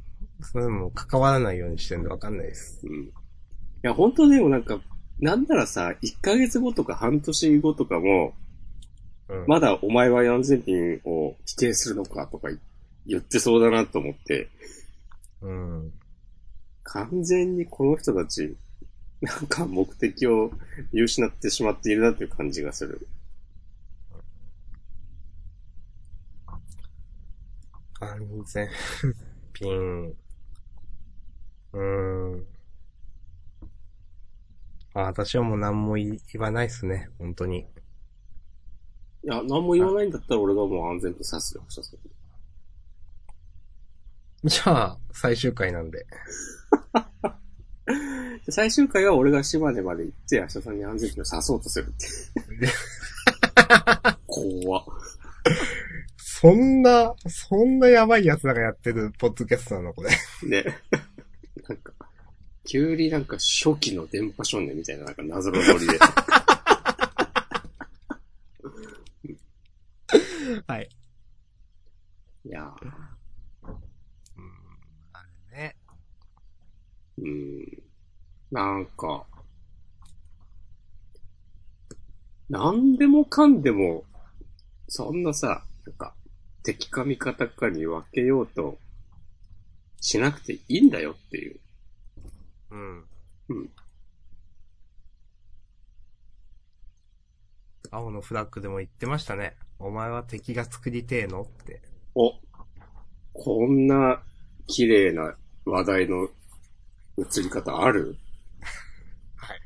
[0.41, 2.87] それも関わらないようにしてるんでわかんないです。
[2.87, 3.05] うん。
[3.05, 3.11] い
[3.83, 4.79] や、本当でもなんか、
[5.21, 8.35] なんならさ、1ヶ月後とか半年後とかも、
[9.29, 9.45] うん。
[9.47, 12.49] まだお前は安全ピンを否定するのかとか
[13.07, 14.49] 言ってそうだなと思って、
[15.43, 15.76] うん。
[17.05, 18.57] 完全にこの人たち、
[19.21, 20.51] なんか目的を
[20.93, 23.07] 見失ってしまっているなっていう感じがする。
[28.01, 28.69] 安全
[29.53, 30.15] ピン。
[31.73, 32.47] うーん。
[34.95, 37.11] あ、私はもう何も言わないっすね。
[37.19, 37.67] 本当に。
[39.25, 41.99] いや、何も言わないんだったら俺がもう安全ピン刺すよ、刺す。
[44.47, 46.07] じゃあ、最終回なんで。
[48.47, 52.07] で 最終回は俺が島根まで行って、明日さんに安全ピンを刺そうとするって。
[54.27, 54.85] 怖っ。
[56.17, 60.11] そんな、そんなやばい奴らがやってるポッドキャストなのこれ。
[60.49, 60.65] ね。
[61.69, 61.93] なんか、
[62.65, 65.99] 急になんか初期の電波少年みたいななんか謎のノリで。
[70.67, 70.89] はい。
[72.45, 72.89] いやーう
[73.71, 73.75] ん。
[75.13, 75.77] あれね。
[77.19, 77.83] うん。
[78.51, 79.27] なんか、
[82.49, 84.05] なんでもかんでも、
[84.89, 86.15] そんなさ、なんか、
[86.63, 88.79] 敵か味方かに分けようと
[90.01, 91.61] しなくていいんだよっていう。
[92.71, 93.05] うん。
[93.49, 93.71] うん。
[97.91, 99.57] 青のフラッグでも言ってましたね。
[99.79, 101.83] お前は敵が作りてえのって。
[102.15, 102.33] お、
[103.33, 104.23] こんな
[104.67, 106.29] 綺麗な話題の
[107.19, 108.17] 映り方ある？
[109.37, 109.61] はい。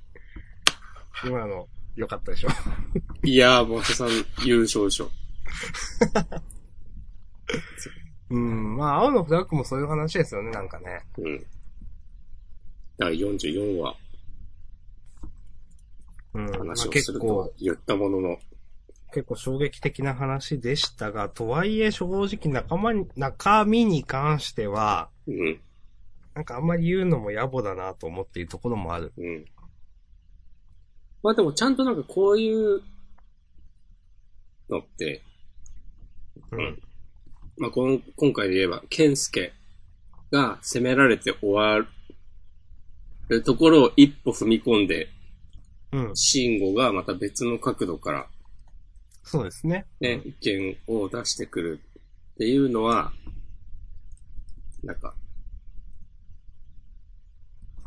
[1.27, 2.49] 今の、良かったでしょ。
[3.25, 4.09] いやー、マサさん
[4.45, 5.11] 優勝でしょ。
[8.31, 8.77] うん。
[8.77, 11.03] まあ、青のフラッグもそういう話ですよね、なんかね。
[11.19, 11.47] うん。
[12.97, 13.97] 第44話、
[16.35, 16.45] うん。
[16.47, 18.39] まあ、話をするとは、言ったものの、
[19.13, 25.61] 結構衝撃的な話でしたが、とはいえ正直仲間に、中身に関しては、うん、
[26.35, 29.12] なんかあんまり言うのも野暮だなと思っているところもある。
[29.16, 29.45] うん。
[31.23, 32.83] まあでもちゃんとなんかこういう
[34.69, 35.23] のって、
[36.53, 36.83] うん。
[37.59, 39.53] まあこの、今回で言えば、ケンスケ
[40.31, 41.87] が攻められて終わ
[43.29, 45.09] るところを一歩踏み込んで、
[45.93, 46.16] うん。
[46.16, 48.29] シンゴがまた別の角度から
[49.23, 49.87] そうですね。
[50.01, 51.81] ね、意見を出してくる
[52.35, 53.12] っていうのは、
[54.83, 55.14] なんか、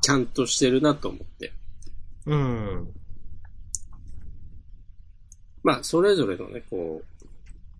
[0.03, 1.53] ちゃんとしてるなと思って。
[2.25, 2.93] うん。
[5.63, 7.23] まあ、それぞれのね、こう、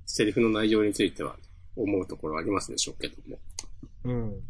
[0.05, 1.35] セリフの内容については
[1.75, 3.37] 思うところありますでしょうけども。
[4.05, 4.41] うん。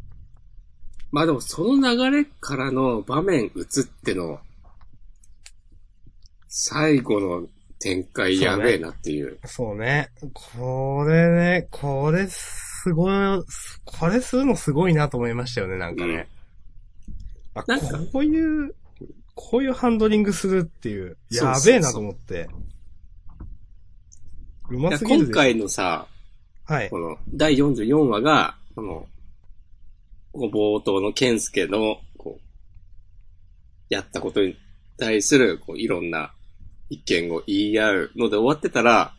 [1.10, 4.38] まあでも、その流れからの場面映っての、
[6.46, 7.48] 最後の
[7.80, 9.40] 展開やべえなっていう。
[9.46, 10.10] そうね。
[10.32, 13.12] これね、これすごい、
[13.84, 16.28] これするのすごいなと思いましたよね、なんかね。
[17.54, 18.74] あ、なんかこういう、
[19.34, 22.48] こういうハンドリングするっていう、やべえなと思って。
[24.70, 26.06] うますぎる今回のさ、
[26.66, 26.90] はい。
[26.90, 29.06] この第44話が、この、
[30.32, 34.56] こう冒頭のケンスケの、こう、やったことに
[34.96, 36.32] 対する、こう、いろんな
[36.88, 39.14] 意見を言い合うので終わってたら、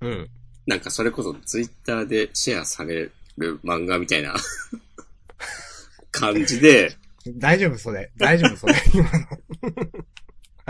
[0.00, 0.30] うん。
[0.66, 4.34] なんかそれこそツイッターでシェアされる漫画みたいな
[6.12, 6.96] 感じで、
[7.36, 8.10] 大丈夫、それ。
[8.16, 8.74] 大丈夫、それ。
[8.94, 9.10] 今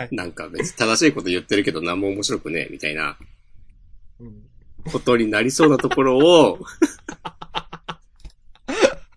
[0.06, 0.08] の。
[0.12, 3.18] なんか別に正しいこと言ってるけど何も面白くねえ、みたいな
[4.20, 4.48] うん
[4.88, 6.58] ことになりそうなところを、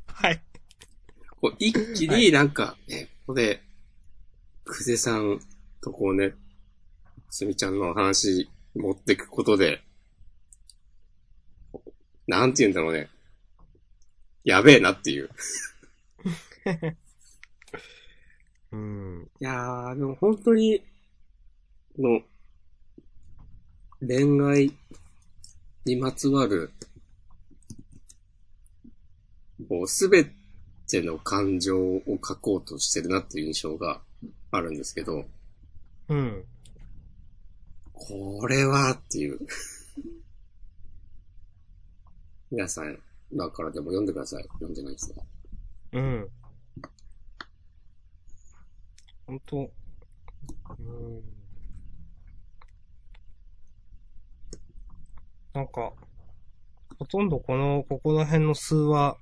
[0.08, 0.41] はい。
[1.39, 3.63] こう一気になんか、ね、ここで、
[4.65, 5.39] クゼさん
[5.82, 6.34] とこうね、
[7.30, 9.84] すみちゃんの話持ってくことで、
[12.28, 13.09] なんて言うんだろうね。
[14.43, 15.30] やべえなっていう。
[18.72, 19.30] うん。
[19.39, 20.82] いやー、でも本当に、
[21.97, 22.22] の、
[23.99, 24.74] 恋愛
[25.86, 26.72] にまつわる、
[29.67, 30.26] こう、すべ
[30.88, 34.01] ての感情を書こうとしてるなっていう印象が
[34.51, 35.26] あるんですけど、
[36.09, 36.45] うん。
[37.93, 39.39] これはっていう。
[42.51, 42.99] 皆さん、
[43.32, 44.43] 今からでも読んでください。
[44.43, 45.22] 読んでないですか
[45.93, 46.30] うん。
[49.32, 51.23] 本当うん。
[55.53, 55.93] なんか、
[56.99, 59.15] ほとんどこの、ここら辺の数話、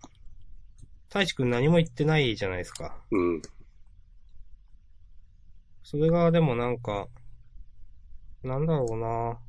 [1.09, 2.97] 太一くん何も言ってないじゃないですか。
[3.11, 3.41] うん。
[5.83, 7.07] それがでもなんか、
[8.41, 9.39] なんだろうな。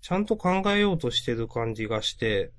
[0.00, 2.52] ちゃんと考えようとしてる感じがして、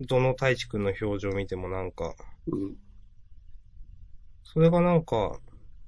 [0.00, 2.14] どの太一くんの表情見てもなんか、
[2.46, 2.76] うん。
[4.52, 5.38] それがなんか、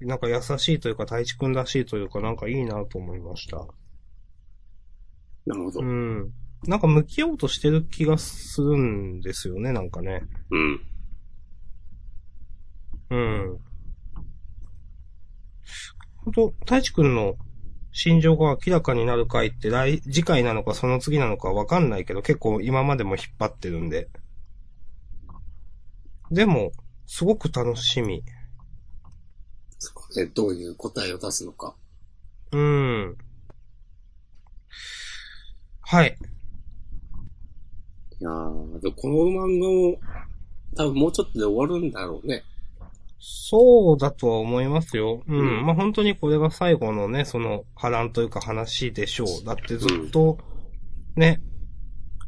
[0.01, 3.57] なんか優しいというか太一くんらしいというかなんかいいなと思いました。
[5.47, 5.81] なるほど。
[5.81, 6.19] ううん。
[6.21, 6.33] ん。
[6.67, 10.23] なんか向き合おうとしてる気がするんですよね、なんかね。
[10.51, 10.81] うん。
[16.25, 17.37] ほんと、太一くんの
[17.93, 24.09] 心情が明らかになる回って来、次回なのかその次なのかわかんないけど、結構今までも引っ張ってるんで。
[26.31, 26.73] でも、
[27.07, 28.23] すごく楽しみ。
[30.15, 31.75] でどういう答えを出すのか。
[32.53, 33.17] うん。
[35.83, 36.17] はい。
[38.21, 39.99] いやー、でもこの漫画も、
[40.77, 42.45] 多分もうちょっとで終わるんだろうね。
[43.19, 45.23] そうだとは思いますよ。
[45.27, 45.39] うん。
[45.39, 49.45] うんまあ本当にこれが最後のね、その波乱というか話でしょう。
[49.45, 50.39] だってずっと、
[51.17, 51.41] ね、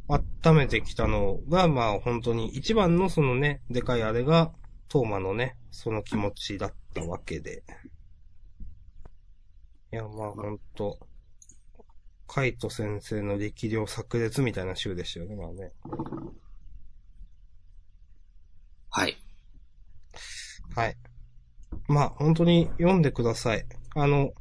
[0.08, 4.52] 温めてきたのが、まあ本当に一番のそのね、でかいあれが、
[4.92, 7.62] トーマのね、その気持ちだったわけで。
[9.90, 10.98] いや、まあ本当
[12.26, 15.72] カイト先生の力量炸裂みたいな週でしたよね、まあね。
[18.90, 19.16] はい。
[20.76, 20.96] はい。
[21.88, 23.64] まあ、本当に読んでください。
[23.94, 24.34] あの、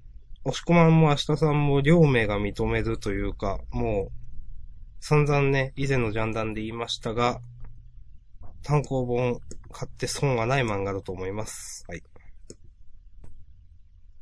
[0.43, 4.11] 押し込まんも明日さんも両名が認めるというか、もう、
[4.99, 7.39] 散々ね、以前のジャンダンで言いましたが、
[8.63, 9.39] 単行本
[9.71, 11.83] 買って損はない漫画だと思います。
[11.87, 12.03] はい。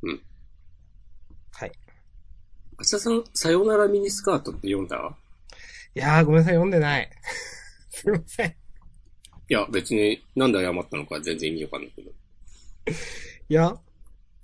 [0.02, 0.22] うん。
[1.52, 1.72] はい。
[2.78, 5.16] 明日さん、さよならミニスカートって読んだ？
[5.94, 7.10] いやー、ごめんなさい、読んでない。
[7.90, 8.50] すいません。
[8.50, 8.54] い
[9.48, 12.10] や、別になんで謝ったのか全然意味わかんないけど。
[12.10, 13.76] いや、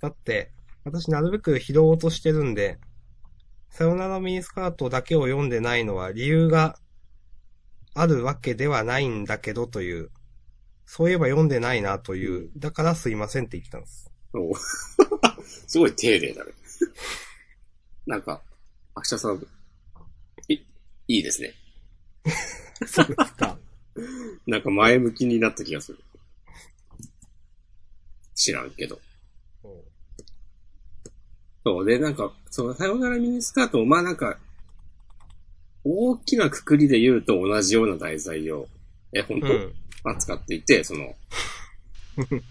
[0.01, 0.51] だって、
[0.83, 2.77] 私なるべく拾おうとしてるんで、
[3.69, 6.77] さよならミニスカートだけを読んでないのは理由が
[7.93, 10.11] あるわけではないんだけどという、
[10.87, 14.09] そういえば読んでないなという、だからすいませんって言ってたんです。
[14.33, 14.53] おう
[15.43, 16.51] すごい丁寧だね。
[18.07, 18.41] なんか、
[18.95, 19.47] 明日さん、
[20.47, 21.53] い、いいですね。
[22.87, 23.59] そうですか。
[24.47, 25.99] なんか前向きになった気がする。
[28.33, 29.01] 知らんけど。
[31.65, 31.85] そう。
[31.85, 34.39] で、なんか、その、さよならミニスカートも、まあなんか、
[35.83, 38.69] 大きなくくりで言うと同じような題材を、
[39.11, 39.75] え、本当、うん。
[40.09, 41.15] 扱っていて、その、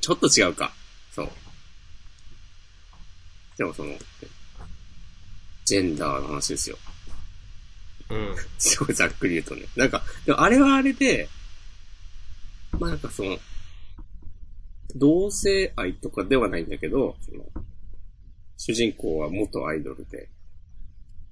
[0.00, 0.72] ちょっと違うか。
[1.12, 1.30] そう。
[3.58, 3.96] でもその、
[5.64, 6.78] ジェンダーの話ですよ。
[8.10, 8.36] うん。
[8.58, 9.66] すごいざっくり言うとね。
[9.76, 11.28] なんか、でもあれはあれで、
[12.78, 13.38] まあなんかその、
[14.94, 17.44] 同性愛とかではないんだけど、その、
[18.56, 20.28] 主人公は元アイドルで、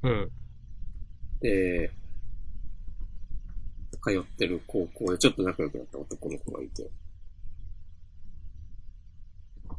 [0.03, 0.31] うん。
[1.41, 1.91] で、
[4.05, 6.91] 通ってる高校でちょっと仲良くなった男の子がいて。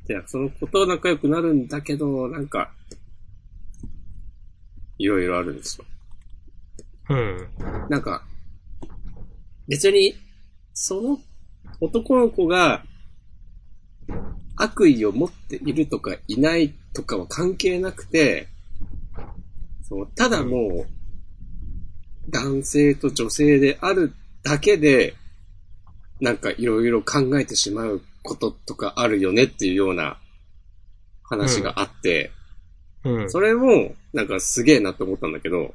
[0.07, 2.71] で、その子と仲良くなるんだけど、なんか、
[4.97, 5.85] いろいろあるんですよ。
[7.09, 7.49] うん。
[7.89, 8.23] なんか、
[9.67, 10.15] 別に、
[10.73, 11.19] その
[11.79, 12.83] 男の子が
[14.55, 18.47] 悪意を持っているとかいないとかは関係なくて、
[19.83, 21.04] そうただもう、
[22.29, 24.13] 男性と女性である
[24.43, 25.15] だけで、
[26.19, 30.17] なんかいろいろ考えてしまうこととかあるよねっていうような
[31.23, 32.31] 話があって、
[33.03, 33.31] うん。
[33.31, 35.73] それもなんかすげえなって思ったんだけど、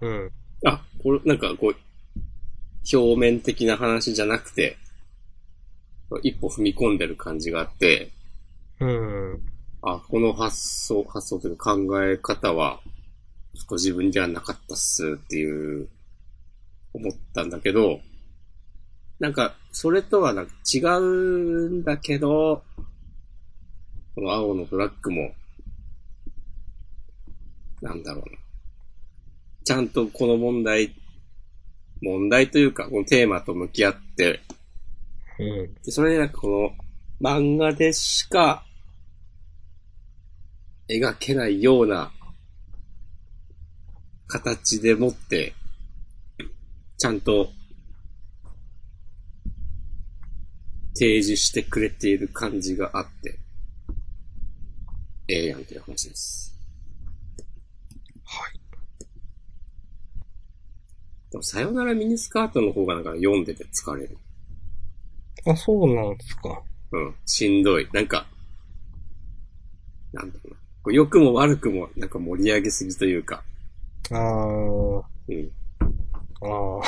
[0.00, 0.30] うん。
[0.64, 1.76] あ、これ、なんかこう、
[2.92, 4.76] 表面的な話じゃなくて、
[6.22, 8.10] 一歩踏み込んでる感じがあって、
[8.80, 9.40] うん。
[9.82, 12.80] あ、この発想、発想というか考え方は、
[13.56, 15.88] ちょっと自分ではなかったっすっていう、
[16.92, 18.00] 思ったんだけど、
[19.18, 22.62] なんか、それとはなんか違うんだけど、
[24.14, 25.32] この青のフラッグも、
[27.80, 28.38] なんだろうな。
[29.64, 30.94] ちゃんとこの問題、
[32.02, 34.40] 問題というか、このテーマと向き合って、
[35.38, 35.74] うん。
[35.82, 36.76] でそれでなんかこ
[37.20, 38.64] の漫画でしか
[40.88, 42.12] 描けないような
[44.26, 45.54] 形でもって、
[46.98, 47.50] ちゃんと
[50.94, 53.38] 提示してくれている感じがあって、
[55.28, 56.58] ええやんっていう話です。
[58.24, 58.60] はい。
[61.30, 64.16] でも、さよならミニスカートの方がなんか読んでて疲れる。
[65.46, 66.62] あ、そうなんですか。
[66.92, 67.14] うん。
[67.26, 67.88] しんどい。
[67.92, 68.26] なんか、
[70.12, 70.50] なんだろ
[70.84, 70.94] うな。
[70.94, 73.44] 良くも悪くも、なんか盛り上げすぎというか、
[74.10, 75.52] あー、うん。
[76.40, 76.82] あー、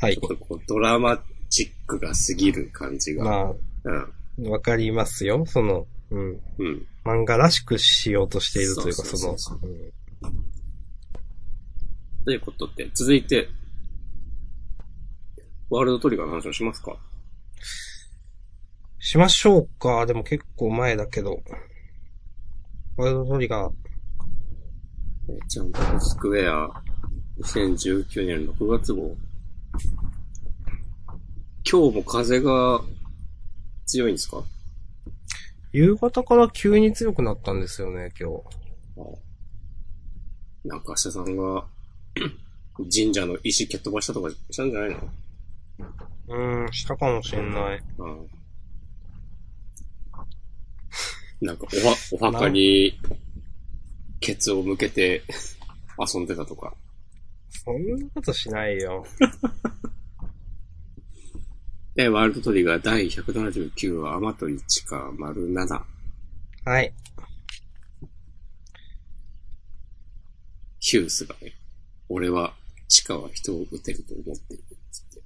[0.00, 3.24] はいこう、ドラマチックが過ぎる感じが。
[3.24, 3.54] ま
[3.84, 4.48] うん。
[4.48, 5.44] あ、わかりますよ。
[5.46, 6.40] その、うん。
[6.58, 6.86] うん。
[7.04, 9.92] 漫画らしくしようとしているというか、そのそうそう、うん
[12.24, 13.48] ということで、続いて、
[15.68, 16.96] ワールドトリガーの話をしますか？
[18.98, 20.06] しましょうか。
[20.06, 21.42] でも結構前だけど。
[22.96, 23.72] ワールドトリガー。
[25.48, 26.68] ジャンプスクエア、
[27.40, 29.16] 2019年6月号。
[31.70, 32.82] 今日も風が
[33.86, 34.42] 強いんですか？
[35.72, 38.42] 夕方から急に強くなったんですよね、今日。
[40.68, 41.66] なんか、明日さんが、
[42.76, 44.98] 神社の石蹴っ飛ばしたとかしたんじゃないの？
[46.28, 47.82] うーん、したかもしれない。
[47.98, 48.28] うん。
[51.40, 52.98] なんか、おは、お墓に、
[54.24, 55.22] ケツを向けて
[55.98, 56.72] 遊んでたとか。
[57.50, 59.04] そんなことしないよ。
[61.94, 65.84] で、ワールドトリガー第179話、アマトリチカ丸7。
[66.64, 66.94] はい。
[70.80, 71.52] ヒュースがね、
[72.08, 72.54] 俺は
[72.88, 74.64] 地下は人を撃てると思ってる。
[74.90, 75.22] つって。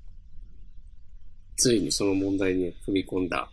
[1.57, 3.49] ついにその問題に踏み込んだ。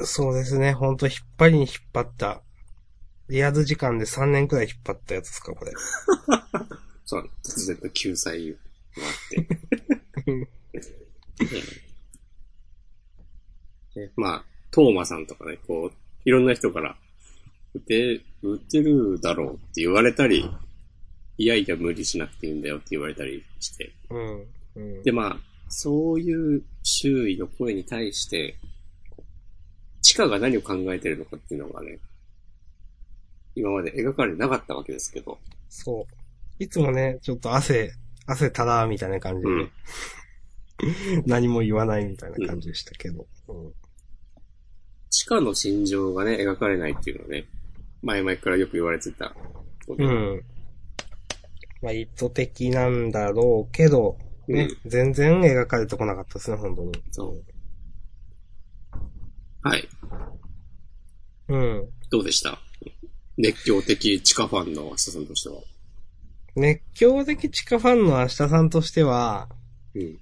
[0.00, 2.42] そうですね、ほんと引っ張りに引っ張った。
[3.28, 5.72] リアル時間で3年くらい引っ張ったやつですか、これ。
[7.04, 8.56] そう、突然と救済が
[8.98, 9.48] あって。
[14.00, 16.98] ねまあ、トーマさんとかね、こう、いろんな人から、
[17.74, 20.44] 撃て、撃てるだろうって言われたり、
[21.38, 23.92] いやいや無理しなくていいんだよって言われたりして。
[24.10, 24.46] うん。
[24.76, 25.02] うん。
[25.02, 28.56] で、まあ、そういう周囲の声に対して、
[30.06, 31.98] 地下が何を考えてるのかっていうのがね、
[33.56, 35.36] 今まで描かれてなかったわけですけど、
[35.68, 36.62] そう。
[36.62, 37.90] いつもね、ちょっと汗、
[38.24, 39.70] 汗たらーみたいな感じでね、
[41.26, 43.26] 何も言わないみたいな感じでしたけど。
[43.48, 43.72] うん
[45.08, 47.46] 地下の心情がね、描かれないっていうのはね、
[48.02, 49.34] 前々からよく言われてた。
[49.88, 50.44] うん。
[51.80, 56.92] まあ、意図的なんだろうけど、ね、全然描かれてこなかったですね、本当に。
[57.12, 57.42] そう。
[59.62, 59.88] はい。
[61.48, 61.88] うん。
[62.10, 62.58] どうでした？
[63.36, 65.60] 熱狂的地下ファンの明日さんとしては。
[66.56, 69.48] 熱狂的地下ファンの明日さんとしては、
[69.94, 70.02] うん。
[70.02, 70.18] い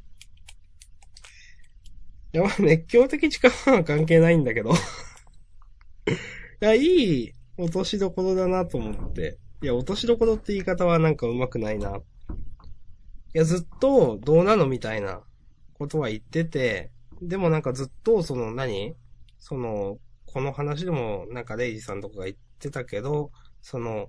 [2.32, 4.72] や、まあ熱狂的地下ファンは関係ないんだけど。
[4.74, 4.74] い
[6.60, 9.38] や、いい落としどころだなと思って。
[9.62, 11.98] いや、落としどころって言い方はなんか上手くないな。
[11.98, 12.00] い
[13.32, 15.22] や、ずっとどうなのみたいな
[15.74, 16.90] ことは言ってて、
[17.22, 18.94] でもなんかずっとその何？
[19.38, 19.98] その、
[20.34, 23.30] この話でもなんかレイジさんとかが言ってたけど、
[23.62, 24.08] その、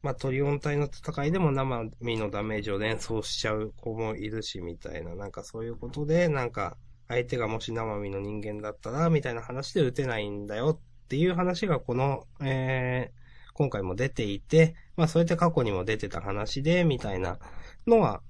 [0.00, 6.76] まあ、トリオン体の戦いでも生身のダメージを連想しちゃう子もいるし、みたいな、なんかそういうことで、なんか、
[7.08, 17.40] 相手がもし生身の人間だったら、みたいな話で撃てないんだよっていう話がこの、えー、今回も出ていて、まあ、それって過去にも出てた話で、みたいな
[17.88, 18.22] のは、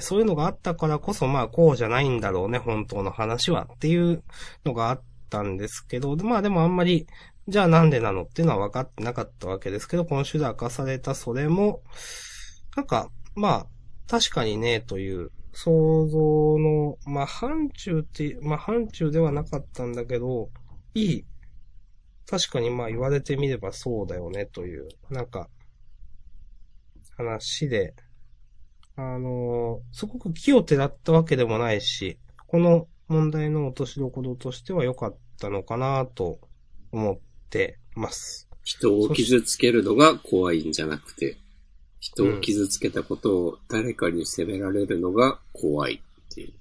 [0.00, 4.22] そういうのがあったからこそ、まあ、こうじゃないんだろうね、本当の話はっていう
[4.64, 7.06] のがあったんですけど、まあでもあんまり、
[7.48, 11.82] じゃあなんでなのっていうのは分かってなかったわけですけど、今週で明かされたそれも、
[12.76, 13.66] なんか、まあ、
[14.08, 16.18] 確かにね、という、想像
[16.58, 20.50] の、まあ、範疇って、まあ、範疇ではなかったんだけど、
[20.94, 21.24] いい、
[22.28, 25.48] 確かにまあ言われてみればそうだよね、という、なんか、
[27.16, 27.94] 話で、
[28.96, 36.40] あのすごく気をてらったわけでもないし、この問題の落としどころとしては良かったのかなと
[36.92, 37.18] 思っ
[37.50, 38.48] てます。
[38.64, 41.36] 人を傷つけるのが怖いんじゃなくて、
[42.00, 46.54] 人を傷つけたことを誰かに責められるのが怖いってい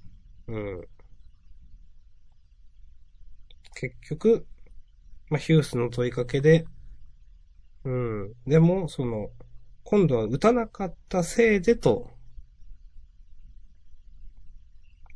[0.47, 0.51] う。
[0.51, 0.87] うん。
[3.75, 4.45] 結局、
[5.29, 6.65] まあ、ヒュースの問いかけで、
[7.83, 8.33] うん。
[8.47, 9.29] でも、その、
[9.83, 12.14] 今度は打たなかったせいでと、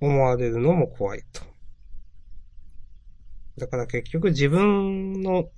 [0.02, 1.42] 思われるのも怖いと。
[3.58, 5.50] だから結局自分の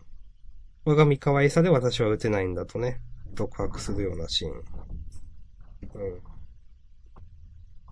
[0.86, 3.00] 我が身可愛さで私は打てないんだとね、
[3.34, 4.52] 独白するようなシーン。
[4.54, 4.64] うん。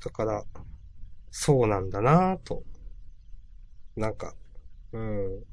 [0.03, 0.43] だから、
[1.29, 2.63] そうなんだなぁと。
[3.95, 4.33] なんか、
[4.93, 5.43] うん。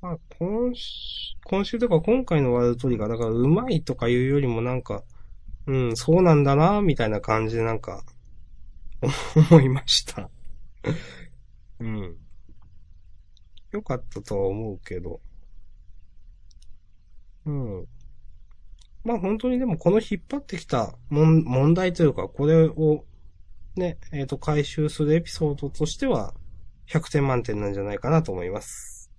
[0.00, 5.02] まあ、今週、今週とか今回のワールドトリガー、だからうまいとかいうよりもなんか、
[5.66, 8.04] うん、そうなんだなぁ、みたいな感じでなんか、
[9.02, 10.30] 思いました。
[11.80, 12.16] うん。
[13.72, 15.20] よかったとは思うけど。
[17.44, 17.86] うん。
[19.04, 23.04] まあ本当にでもこの引っ張ってきた問問題というか、これを
[23.76, 26.34] ね、えっ、と、回収するエピソードとしては、
[26.88, 29.10] 100点満点なんじゃないかなと思います。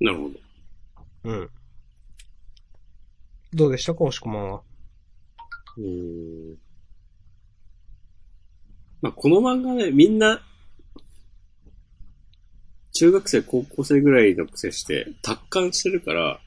[0.00, 1.30] なるほど。
[1.30, 1.50] うん。
[3.54, 4.62] どうでしたか、押し込まんは？
[5.78, 6.65] うーん。
[9.06, 10.42] まあ、この漫画ね、みんな、
[12.92, 16.40] 中学生、高校生ぐらいの癖して、達観してるから、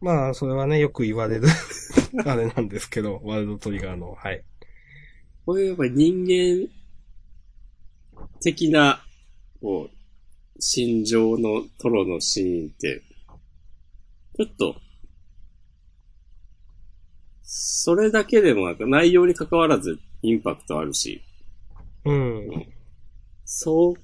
[0.00, 1.48] まあ、それはね、よく言われる、
[2.24, 4.44] あれなんですけど、ワールドトリガーの、はい。
[5.44, 6.70] こういうやっぱり人間
[8.40, 9.04] 的な、
[9.60, 13.02] こう、心情のトロのシーンって、
[14.36, 14.76] ちょっと、
[17.42, 21.24] それだけでもなんか内容に関わらずインパクトあるし、
[22.06, 22.66] うん。
[23.44, 23.94] そう、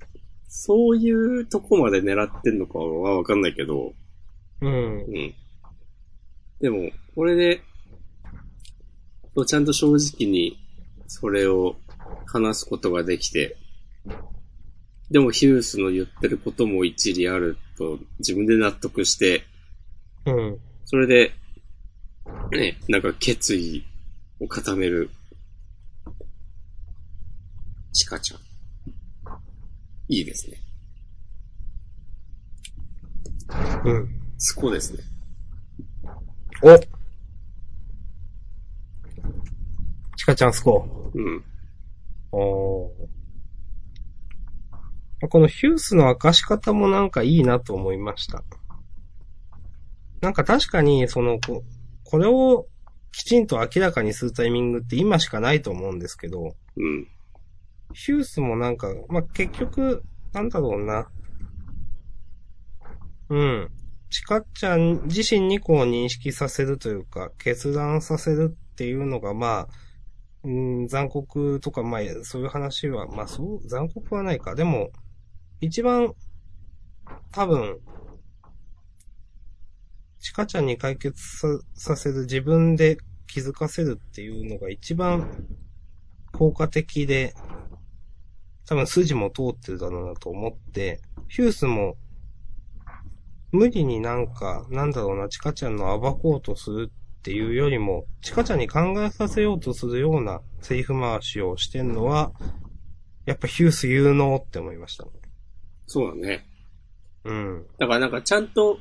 [0.48, 3.94] そういうとこまで狙ってんのかはわかんないけど、
[4.60, 5.04] うん。
[5.04, 5.34] うん。
[6.60, 7.62] でも、これで、
[9.46, 10.58] ちゃんと正直に
[11.06, 11.76] それを
[12.26, 13.56] 話すことができて、
[15.10, 19.44] でもヒュースの言ってることも一理あると自分で納得して、
[20.26, 20.58] うん。
[20.84, 21.32] それで、
[22.50, 23.84] ね、なんか決意
[24.40, 25.10] を固める、
[27.92, 28.40] チカちゃん。
[30.08, 30.56] いいですね。
[33.84, 34.08] うん。
[34.38, 35.02] スコですね。
[36.62, 36.78] お
[40.16, 41.44] チカちゃんスコうん。
[42.32, 42.92] おー
[45.28, 48.42] このヒュースの明かし方もなんかいいなと思いました。
[50.20, 51.62] なんか確かに、その、こ
[52.04, 52.66] これを
[53.12, 57.08] きちんと明らかにするタイミングって今しかないと思うんですけど、うん。
[57.94, 61.08] ヒュースもなんか、まあ、結局、なんだろうな。
[63.28, 63.70] うん。
[64.10, 69.68] チカちゃん自身にこう認識させるというか、決断させるっていうのが、まあ、
[70.44, 74.54] うん、残酷とか、まあ、そういう話は、まあ、そう、残酷はないか。
[74.54, 74.90] でも、
[75.60, 76.12] 一番、
[77.30, 77.78] 多分、
[80.18, 85.46] チカちゃんに解決ささせる自分で気づかせるっていうのが一番
[86.32, 87.34] 効果的で、
[88.72, 91.96] 多分筋も通ってるだろうなと思って、ヒュースも、
[93.50, 102.32] 無理になんか、なんだろうな、チカちゃんの暴こうとするっていうよりも、チカちゃんに考えさせようとするようなセリフ回しをしてんのは、
[103.26, 105.04] やっぱヒュース有能って思いました。
[105.86, 106.46] そうだね。
[107.24, 107.66] うん。
[107.78, 108.78] だからなんかちゃんと、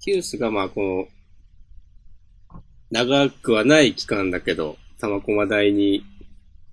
[0.00, 2.60] ヒュースがまあこの、
[2.90, 6.04] 長くはない期間だけど、玉駒台に、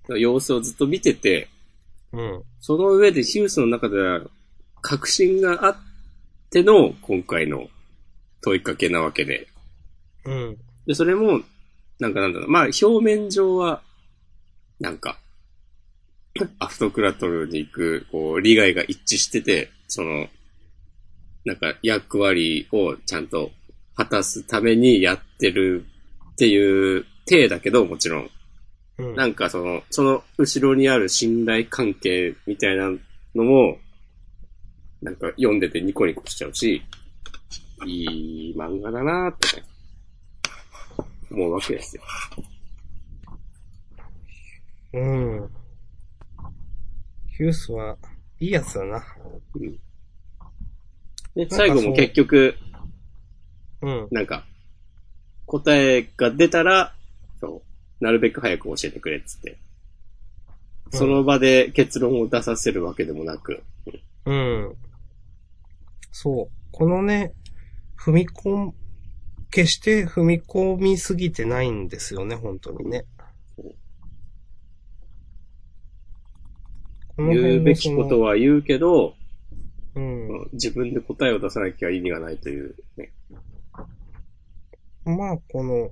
[0.10, 1.48] の様子をずっと見てて、
[2.14, 2.44] うん。
[2.60, 4.22] その上でヒュースの中では、
[4.82, 5.78] 確信があっ
[6.50, 7.68] ての今回の
[8.42, 9.48] 問いかけなわけで。
[10.26, 10.58] うん。
[10.86, 11.42] で、それも、
[12.00, 13.82] なんかなんだろう、まあ表面上は、
[14.80, 15.20] なんか、
[16.60, 20.28] アフトクラトルに行く、こう、利害が一致してて、その、
[21.46, 23.52] なんか役割をちゃんと
[23.96, 25.86] 果たすためにやってる
[26.34, 28.30] っていう体だけど、もちろん。
[29.02, 29.16] うん。
[29.16, 32.92] なんかその、その後ろにある信頼関係みたいな
[33.36, 33.78] のも、
[35.02, 36.84] なんか読んでてニコニコしちゃうし、
[37.86, 39.64] いい漫画だなーってね、
[41.32, 42.04] 思うわけですよ。
[44.94, 45.50] うん。
[47.38, 47.98] ヒュースは、
[48.40, 49.04] いいやつだな。
[51.36, 52.56] で、かそう最後も結局、
[53.82, 54.08] うん。
[54.12, 54.46] なんか、
[55.48, 56.94] 答えが出たら、
[57.40, 57.71] そう、
[58.02, 59.58] なるべく早く教えてくれっつって。
[60.94, 63.64] その場で結論を出させるわけでもなく、
[64.26, 64.76] うん。
[66.12, 66.48] そう。
[66.72, 67.34] このね、
[67.98, 68.76] 踏み込ん、
[69.50, 73.06] 決して踏み込みすぎてないんですよね、本当にね。
[77.18, 79.16] 言うのべきことは言うけど、
[79.96, 80.50] うん。
[80.54, 83.12] 自分で答えを出さなきゃ意味がないという、ね。
[85.06, 85.92] まあ、この、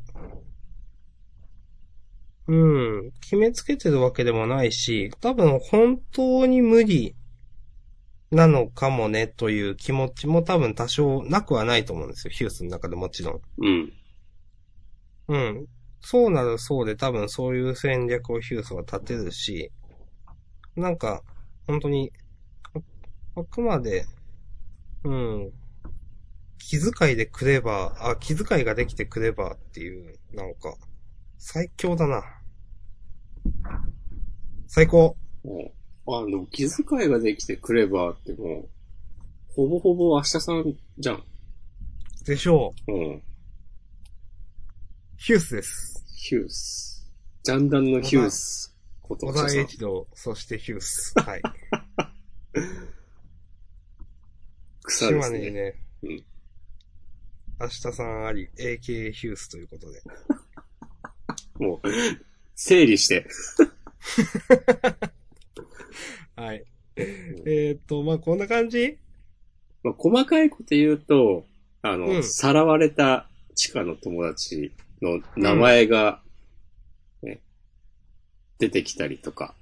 [2.50, 7.16] うん、決めつけてるわけでもないし、多分本当に無理
[8.32, 13.42] なのかもねという気持ちも多分多少なくはないと思うんですよ、ヒュースの中でもちろん。
[13.60, 13.94] うん。
[15.28, 15.66] うん。
[16.02, 19.72] そうなるそうで多分そういう戦略をヒュースは立てるし、
[20.76, 21.22] なんか、
[21.68, 22.12] 本当に、
[22.74, 22.80] あ
[23.42, 24.06] あくまで、
[25.04, 25.52] うん。
[26.58, 30.74] 気遣いでクレバー、あ、気遣いができてクレバーっていう、なんか、
[31.38, 32.39] 最強だな。
[34.68, 35.16] 最高。
[36.08, 38.70] あの、気遣いができてクレバーってもう、
[39.54, 41.24] ほぼほぼ明日さんじゃん。
[42.26, 42.92] でしょう。
[42.92, 43.24] うん。
[45.18, 46.06] ヒュースです。
[46.16, 47.12] ヒュース。
[47.44, 51.14] ジャンダンのヒュース小田栄一郎、そしてヒュース。
[51.20, 51.42] はい。
[54.84, 55.30] 草ですね。
[55.30, 56.26] 島根にね、うん
[57.62, 60.02] 明日さんあり、AK ヒュースということで。
[61.60, 61.90] もう、
[62.62, 63.26] 整理して。
[66.36, 66.66] はい。
[66.98, 68.98] えーっと、まあ、こんな感じ？
[69.82, 71.46] まあ、細かいこと言うと、
[71.82, 76.22] あの、うんさらわれた地下の友達の名前が、
[77.24, 77.40] ね、
[78.58, 79.56] 出てきたりとか、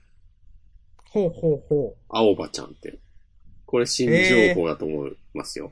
[1.12, 1.98] ほうほうほう。
[2.10, 2.98] 青葉ちゃんって。
[3.68, 5.72] これ新情報だと思いますよ。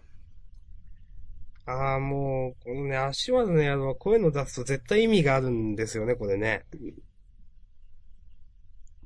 [1.65, 6.65] ああ、もう、このね、足技の宿はこういうの出すと絶対意味があるんですよね、これね。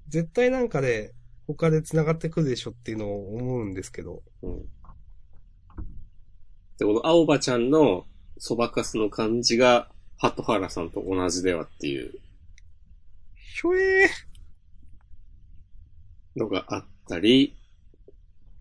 [0.09, 1.13] 絶対なんかで、
[1.47, 4.21] 他で繋がってくるでしょっていうのを思うんですけど。
[4.43, 4.59] うん。
[6.77, 8.05] で、この青葉ちゃんの
[8.37, 12.19] そばかすの感じが、鳩原さんと同じではっていう
[13.59, 14.09] ひょえ
[16.37, 17.57] のがあったり、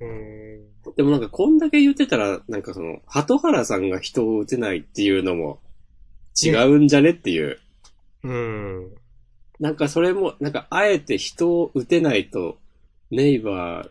[0.00, 0.04] ー。
[0.04, 0.94] うーん。
[0.96, 5.60] でもなんかこんだけ言ってたら、なんかその、鳩原さんが人を撃てないっていうのも
[6.42, 7.60] 違うんじゃねっていう。
[8.24, 8.90] うーん。
[9.60, 12.58] なんかそれも、なんかあえて人を撃てないと、
[13.10, 13.90] ネイバー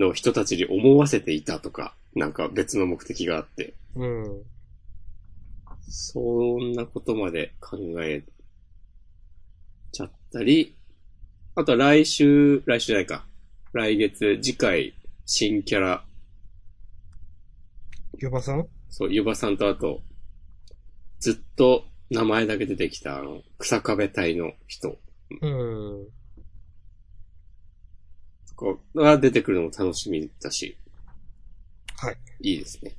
[0.00, 4.42] の人たちに思わせていたとか、なんか別の目的があって、うん。
[5.88, 6.20] そ
[6.60, 8.22] んなことまで考え
[9.92, 10.76] ちゃったり、
[11.54, 13.24] あとは来週、来週じゃないか。
[13.72, 14.94] 来月、次回、
[15.24, 16.04] 新キャラ、
[18.18, 18.66] ヨバさん？
[18.88, 20.00] そう、ゆばさんとあと、
[21.18, 24.98] ずっと名前だけ出てきた、あの、草壁隊の人
[25.42, 26.08] うん。
[28.54, 30.78] こうが出てくるのも楽しみだし、
[31.98, 32.16] はい。
[32.40, 32.96] いいですね。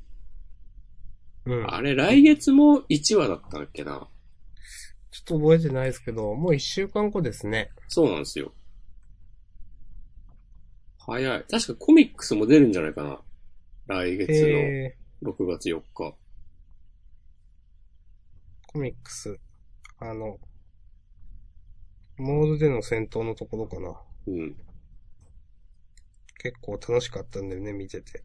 [1.45, 1.73] うん。
[1.73, 4.07] あれ、来月も1話だったっけな？
[5.11, 7.71] ちょっと覚えてないですけど、もう一週間後ですね。
[7.87, 8.53] そうなんですよ。
[10.99, 11.45] 早い。
[11.49, 13.21] 確かコミックスも出るんじゃないかな。
[13.87, 16.03] 来月えの6月4日。
[16.03, 16.13] ー、
[18.77, 19.39] コミックス。
[19.97, 20.39] あの、
[22.17, 23.99] モールでの戦闘のところかな。
[24.27, 24.55] うん。
[26.37, 28.23] 結構楽しかったんだよね、見てて。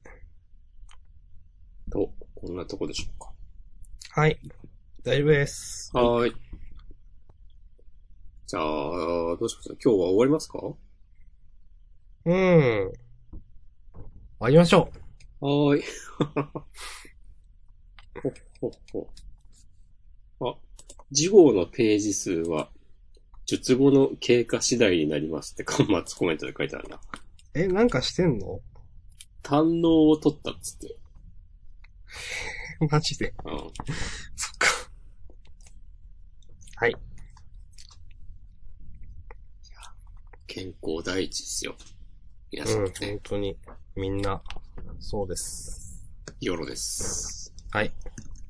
[1.90, 3.32] と、こんなとこでしょうか。
[4.10, 4.38] はい。
[5.02, 5.90] 大丈夫です。
[5.94, 6.34] はーい。
[8.46, 10.58] じゃあ、どうします今日は終わりますか？
[12.26, 12.34] うん。
[12.34, 12.92] 終
[14.38, 14.90] わりましょ
[15.40, 15.82] はーい。
[18.22, 19.08] ほっほっほ。
[21.12, 22.70] あ、次号のページ数は、
[23.44, 26.96] 術後の経過次第になりますって、端末コメントで書いてあるな。
[26.96, 27.00] う。
[27.54, 28.60] え、なんかしてんの？
[29.42, 30.96] 堪能を取ったっつって。
[32.90, 33.34] マジで？
[33.44, 33.58] うん。
[33.58, 33.70] そっ
[34.58, 34.68] か。
[36.76, 36.96] はい。
[40.46, 41.76] 健康第一ですよ。
[42.50, 43.56] 皆うん、さんね、本当に。
[43.96, 44.42] みんな、
[45.00, 46.06] そうです。
[46.40, 47.52] よろです。
[47.70, 47.92] はい。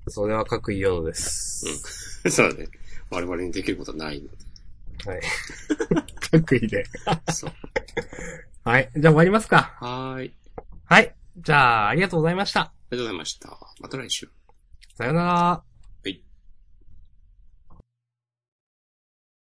[0.09, 1.65] それは各イオノです。
[2.31, 2.69] そうだね。
[3.11, 4.29] 我々にできることはないの
[5.13, 5.21] はい。
[6.31, 6.69] 各位で。
[6.69, 6.87] で。
[7.33, 7.53] そう。
[8.65, 8.91] はい。
[8.95, 9.77] じゃあ終わりますか。
[9.81, 10.35] はーい。
[10.85, 11.15] はい。
[11.37, 12.61] じゃあ、ありがとうございました。
[12.61, 13.59] ありがとうございました。
[13.81, 14.29] また来週。
[14.97, 15.72] さよなら。